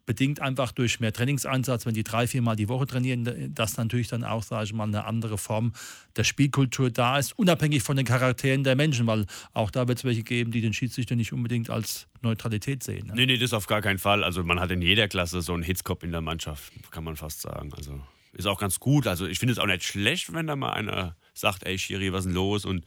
bedingt 0.06 0.42
einfach 0.42 0.72
durch 0.72 1.00
mehr 1.00 1.14
Trainingseinsatz, 1.14 1.86
wenn 1.86 1.94
die 1.94 2.04
drei, 2.04 2.28
viermal 2.28 2.56
die 2.56 2.68
Woche 2.68 2.88
trainieren, 2.88 3.54
dass 3.54 3.78
natürlich 3.78 4.08
dann 4.10 4.24
auch, 4.24 4.44
sage 4.44 4.66
ich 4.66 4.74
mal, 4.74 4.84
eine 4.84 5.06
andere 5.06 5.38
Form 5.38 5.74
der 6.16 6.24
Spielkultur 6.24 6.92
da 6.92 7.18
ist, 7.18 7.38
unabhängig 7.38 7.84
von 7.84 7.96
den 7.96 8.06
Charakteren 8.06 8.64
der 8.64 8.76
Menschen, 8.76 9.08
weil 9.08 9.26
auch 9.54 9.72
da 9.72 9.88
wird 9.88 10.00
es 10.00 10.04
welche 10.04 10.24
geben, 10.24 10.52
die 10.52 10.62
den 10.62 10.74
Schiedsrichter 10.74 11.16
nicht 11.16 11.32
unbedingt 11.32 11.70
als 11.70 12.08
Neutralität 12.22 12.84
sehen. 12.84 13.08
Ne? 13.08 13.14
Nee, 13.16 13.26
nee, 13.26 13.38
das 13.38 13.54
auf 13.54 13.68
gar 13.68 13.82
keinen 13.82 14.00
Fall. 14.00 14.24
Also 14.24 14.44
man 14.44 14.60
hat 14.60 14.72
in 14.72 14.82
jeder 14.82 15.08
Klasse 15.08 15.42
so 15.42 15.54
einen 15.54 15.64
Hitzkopf 15.64 16.04
in 16.04 16.12
der 16.12 16.22
Mannschaft, 16.22 16.74
kann 16.92 17.04
man 17.04 17.16
fast 17.16 17.42
sagen. 17.42 17.74
Also 17.74 18.02
ist 18.34 18.48
auch 18.48 18.60
ganz 18.60 18.80
gut. 18.80 19.08
Also 19.08 19.28
ich 19.28 19.40
finde 19.40 19.54
es 19.54 19.60
auch 19.60 19.68
nicht 19.68 19.84
schlecht, 19.84 20.34
wenn 20.34 20.48
da 20.48 20.56
mal 20.56 20.74
einer 20.74 21.16
sagt, 21.34 21.64
ey 21.64 21.78
Schiri, 21.78 22.12
was 22.12 22.22
ist 22.22 22.26
denn 22.26 22.36
los? 22.36 22.66
Und 22.66 22.86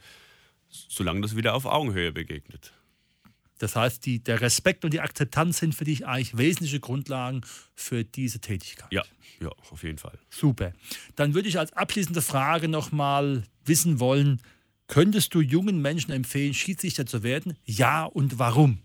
solange 0.69 1.21
das 1.21 1.35
wieder 1.35 1.55
auf 1.55 1.65
Augenhöhe 1.65 2.11
begegnet. 2.11 2.73
Das 3.57 3.75
heißt, 3.75 4.05
die, 4.05 4.23
der 4.23 4.41
Respekt 4.41 4.85
und 4.85 4.93
die 4.93 4.99
Akzeptanz 4.99 5.59
sind 5.59 5.73
für 5.73 5.83
dich 5.83 6.05
eigentlich 6.05 6.37
wesentliche 6.37 6.79
Grundlagen 6.79 7.41
für 7.75 8.03
diese 8.03 8.39
Tätigkeit. 8.39 8.91
Ja, 8.91 9.03
ja, 9.41 9.49
auf 9.71 9.83
jeden 9.83 9.97
Fall. 9.97 10.17
Super. 10.29 10.73
Dann 11.15 11.33
würde 11.33 11.49
ich 11.49 11.57
als 11.59 11.73
abschließende 11.73 12.21
Frage 12.21 12.67
nochmal 12.67 13.43
wissen 13.65 13.99
wollen, 13.99 14.41
könntest 14.87 15.33
du 15.33 15.41
jungen 15.41 15.81
Menschen 15.81 16.11
empfehlen, 16.11 16.53
Schiedsrichter 16.53 17.05
zu 17.05 17.23
werden? 17.23 17.57
Ja 17.65 18.05
und 18.05 18.39
warum? 18.39 18.79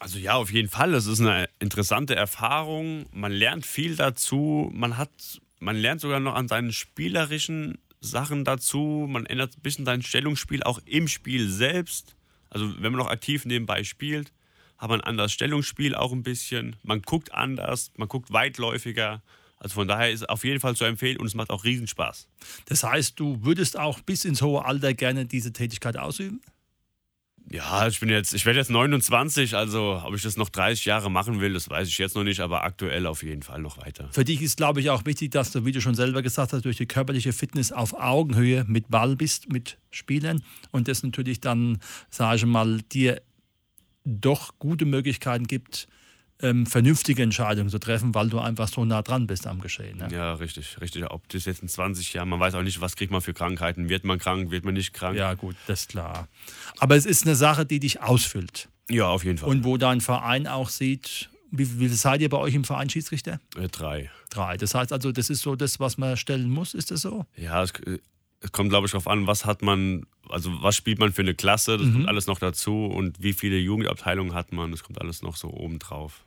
Also 0.00 0.18
ja, 0.18 0.34
auf 0.34 0.52
jeden 0.52 0.68
Fall. 0.68 0.94
Es 0.94 1.06
ist 1.06 1.20
eine 1.20 1.48
interessante 1.60 2.14
Erfahrung. 2.14 3.06
Man 3.12 3.32
lernt 3.32 3.64
viel 3.64 3.96
dazu. 3.96 4.70
Man 4.74 4.96
hat, 4.96 5.40
man 5.60 5.76
lernt 5.76 6.00
sogar 6.00 6.20
noch 6.20 6.34
an 6.34 6.48
seinen 6.48 6.72
spielerischen 6.72 7.78
Sachen 8.00 8.44
dazu. 8.44 9.06
Man 9.08 9.26
ändert 9.26 9.56
ein 9.56 9.62
bisschen 9.62 9.84
sein 9.84 10.02
Stellungsspiel 10.02 10.62
auch 10.62 10.80
im 10.84 11.08
Spiel 11.08 11.48
selbst. 11.48 12.16
Also 12.54 12.72
wenn 12.76 12.92
man 12.92 13.00
noch 13.00 13.10
aktiv 13.10 13.44
nebenbei 13.44 13.84
spielt, 13.84 14.32
hat 14.78 14.88
man 14.88 15.00
ein 15.00 15.06
anderes 15.06 15.32
Stellungsspiel 15.32 15.94
auch 15.94 16.12
ein 16.12 16.22
bisschen. 16.22 16.76
Man 16.82 17.02
guckt 17.02 17.34
anders, 17.34 17.92
man 17.96 18.08
guckt 18.08 18.32
weitläufiger. 18.32 19.22
Also 19.58 19.74
von 19.74 19.88
daher 19.88 20.10
ist 20.10 20.22
es 20.22 20.28
auf 20.28 20.44
jeden 20.44 20.60
Fall 20.60 20.76
zu 20.76 20.84
empfehlen 20.84 21.16
und 21.18 21.26
es 21.26 21.34
macht 21.34 21.50
auch 21.50 21.64
Riesenspaß. 21.64 22.28
Das 22.66 22.84
heißt, 22.84 23.18
du 23.18 23.44
würdest 23.44 23.78
auch 23.78 24.00
bis 24.00 24.24
ins 24.24 24.40
hohe 24.42 24.64
Alter 24.64 24.94
gerne 24.94 25.26
diese 25.26 25.52
Tätigkeit 25.52 25.96
ausüben? 25.96 26.40
Ja, 27.50 27.86
ich 27.86 28.00
bin 28.00 28.08
jetzt, 28.08 28.32
ich 28.32 28.46
werde 28.46 28.58
jetzt 28.58 28.70
29, 28.70 29.54
also 29.54 30.00
ob 30.04 30.14
ich 30.14 30.22
das 30.22 30.36
noch 30.36 30.48
30 30.48 30.86
Jahre 30.86 31.10
machen 31.10 31.40
will, 31.40 31.52
das 31.52 31.68
weiß 31.68 31.88
ich 31.88 31.98
jetzt 31.98 32.16
noch 32.16 32.24
nicht, 32.24 32.40
aber 32.40 32.64
aktuell 32.64 33.06
auf 33.06 33.22
jeden 33.22 33.42
Fall 33.42 33.60
noch 33.60 33.78
weiter. 33.78 34.08
Für 34.12 34.24
dich 34.24 34.40
ist, 34.40 34.56
glaube 34.56 34.80
ich, 34.80 34.90
auch 34.90 35.04
wichtig, 35.04 35.30
dass 35.30 35.52
du, 35.52 35.64
wie 35.64 35.72
du 35.72 35.80
schon 35.80 35.94
selber 35.94 36.22
gesagt 36.22 36.52
hast, 36.52 36.64
durch 36.64 36.78
die 36.78 36.86
körperliche 36.86 37.32
Fitness 37.32 37.70
auf 37.70 37.92
Augenhöhe 37.94 38.64
mit 38.66 38.90
Ball 38.90 39.14
bist, 39.14 39.52
mit 39.52 39.78
Spielern 39.90 40.42
und 40.70 40.88
das 40.88 41.02
natürlich 41.02 41.40
dann, 41.40 41.78
sage 42.10 42.36
ich 42.36 42.46
mal, 42.46 42.80
dir 42.92 43.20
doch 44.04 44.58
gute 44.58 44.86
Möglichkeiten 44.86 45.46
gibt, 45.46 45.86
ähm, 46.40 46.66
vernünftige 46.66 47.22
Entscheidungen 47.22 47.68
zu 47.68 47.78
treffen, 47.78 48.14
weil 48.14 48.28
du 48.28 48.38
einfach 48.38 48.68
so 48.68 48.84
nah 48.84 49.02
dran 49.02 49.26
bist 49.26 49.46
am 49.46 49.60
Geschehen. 49.60 49.98
Ne? 49.98 50.08
Ja, 50.10 50.34
richtig, 50.34 50.80
richtig. 50.80 51.10
Ob 51.10 51.28
das 51.28 51.44
jetzt 51.44 51.62
in 51.62 51.68
20 51.68 52.12
Jahren, 52.12 52.28
man 52.28 52.40
weiß 52.40 52.54
auch 52.54 52.62
nicht, 52.62 52.80
was 52.80 52.96
kriegt 52.96 53.12
man 53.12 53.20
für 53.20 53.34
Krankheiten. 53.34 53.88
Wird 53.88 54.04
man 54.04 54.18
krank, 54.18 54.50
wird 54.50 54.64
man 54.64 54.74
nicht 54.74 54.92
krank? 54.92 55.16
Ja, 55.16 55.34
gut, 55.34 55.56
das 55.66 55.82
ist 55.82 55.90
klar. 55.90 56.28
Aber 56.78 56.96
es 56.96 57.06
ist 57.06 57.24
eine 57.24 57.36
Sache, 57.36 57.64
die 57.64 57.80
dich 57.80 58.00
ausfüllt. 58.00 58.68
Ja, 58.90 59.08
auf 59.08 59.24
jeden 59.24 59.38
Fall. 59.38 59.48
Und 59.48 59.64
wo 59.64 59.76
dein 59.76 60.00
Verein 60.00 60.46
auch 60.46 60.68
sieht, 60.68 61.30
wie, 61.50 61.78
wie 61.78 61.88
seid 61.88 62.20
ihr 62.20 62.28
bei 62.28 62.38
euch 62.38 62.54
im 62.54 62.64
Verein 62.64 62.90
Schiedsrichter? 62.90 63.40
Äh, 63.56 63.68
drei. 63.68 64.10
Drei. 64.30 64.56
Das 64.56 64.74
heißt 64.74 64.92
also, 64.92 65.12
das 65.12 65.30
ist 65.30 65.42
so 65.42 65.54
das, 65.54 65.80
was 65.80 65.98
man 65.98 66.16
stellen 66.16 66.50
muss, 66.50 66.74
ist 66.74 66.90
das 66.90 67.00
so? 67.02 67.26
Ja, 67.36 67.62
es, 67.62 67.72
es 68.40 68.52
kommt, 68.52 68.70
glaube 68.70 68.86
ich, 68.86 68.92
darauf 68.92 69.08
an, 69.08 69.26
was 69.26 69.44
hat 69.44 69.62
man, 69.62 70.04
also 70.28 70.50
was 70.62 70.76
spielt 70.76 70.98
man 70.98 71.12
für 71.12 71.22
eine 71.22 71.34
Klasse, 71.34 71.76
das 71.76 71.86
mhm. 71.86 71.92
kommt 71.92 72.08
alles 72.08 72.26
noch 72.26 72.38
dazu 72.38 72.86
und 72.86 73.22
wie 73.22 73.32
viele 73.32 73.58
Jugendabteilungen 73.58 74.34
hat 74.34 74.52
man, 74.52 74.70
das 74.70 74.82
kommt 74.82 75.00
alles 75.00 75.22
noch 75.22 75.36
so 75.36 75.48
oben 75.48 75.78
drauf. 75.78 76.24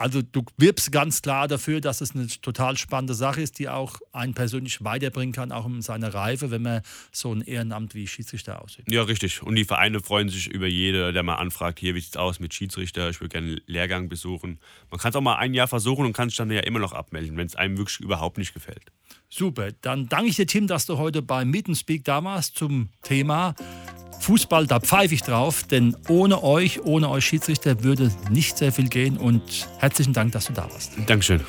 Also 0.00 0.22
du 0.22 0.44
wirbst 0.56 0.92
ganz 0.92 1.22
klar 1.22 1.48
dafür, 1.48 1.80
dass 1.80 2.00
es 2.00 2.14
eine 2.14 2.28
total 2.28 2.78
spannende 2.78 3.14
Sache 3.14 3.40
ist, 3.40 3.58
die 3.58 3.68
auch 3.68 3.98
einen 4.12 4.32
persönlich 4.32 4.84
weiterbringen 4.84 5.32
kann, 5.32 5.50
auch 5.50 5.66
in 5.66 5.82
seiner 5.82 6.14
Reife, 6.14 6.52
wenn 6.52 6.62
man 6.62 6.82
so 7.10 7.34
ein 7.34 7.40
Ehrenamt 7.40 7.96
wie 7.96 8.06
Schiedsrichter 8.06 8.62
ausübt. 8.62 8.90
Ja, 8.90 9.02
richtig. 9.02 9.42
Und 9.42 9.56
die 9.56 9.64
Vereine 9.64 9.98
freuen 9.98 10.28
sich 10.28 10.46
über 10.46 10.68
jede, 10.68 11.12
der 11.12 11.24
mal 11.24 11.34
anfragt, 11.34 11.80
hier, 11.80 11.96
wie 11.96 12.00
sieht 12.00 12.10
es 12.10 12.16
aus 12.16 12.38
mit 12.38 12.54
Schiedsrichter, 12.54 13.10
ich 13.10 13.20
würde 13.20 13.30
gerne 13.30 13.46
einen 13.48 13.60
Lehrgang 13.66 14.08
besuchen. 14.08 14.60
Man 14.88 15.00
kann 15.00 15.10
es 15.10 15.16
auch 15.16 15.20
mal 15.20 15.36
ein 15.36 15.52
Jahr 15.52 15.66
versuchen 15.66 16.06
und 16.06 16.12
kann 16.12 16.28
sich 16.28 16.38
dann 16.38 16.50
ja 16.52 16.60
immer 16.60 16.78
noch 16.78 16.92
abmelden, 16.92 17.36
wenn 17.36 17.48
es 17.48 17.56
einem 17.56 17.76
wirklich 17.76 17.98
überhaupt 17.98 18.38
nicht 18.38 18.54
gefällt. 18.54 18.92
Super, 19.30 19.72
dann 19.82 20.08
danke 20.08 20.28
ich 20.28 20.36
dir, 20.36 20.46
Tim, 20.46 20.66
dass 20.66 20.86
du 20.86 20.96
heute 20.98 21.22
bei 21.22 21.44
Meet 21.44 21.68
and 21.68 21.76
Speak 21.76 22.04
da 22.04 22.24
warst 22.24 22.56
zum 22.56 22.88
Thema 23.02 23.54
Fußball, 24.20 24.66
da 24.66 24.80
pfeife 24.80 25.14
ich 25.14 25.22
drauf, 25.22 25.62
denn 25.64 25.96
ohne 26.08 26.42
euch, 26.42 26.82
ohne 26.84 27.08
euch 27.08 27.24
Schiedsrichter 27.24 27.84
würde 27.84 28.10
nicht 28.30 28.58
sehr 28.58 28.72
viel 28.72 28.88
gehen 28.88 29.16
und 29.16 29.68
herzlichen 29.78 30.12
Dank, 30.12 30.32
dass 30.32 30.46
du 30.46 30.52
da 30.52 30.68
warst. 30.70 30.92
Dankeschön. 31.06 31.40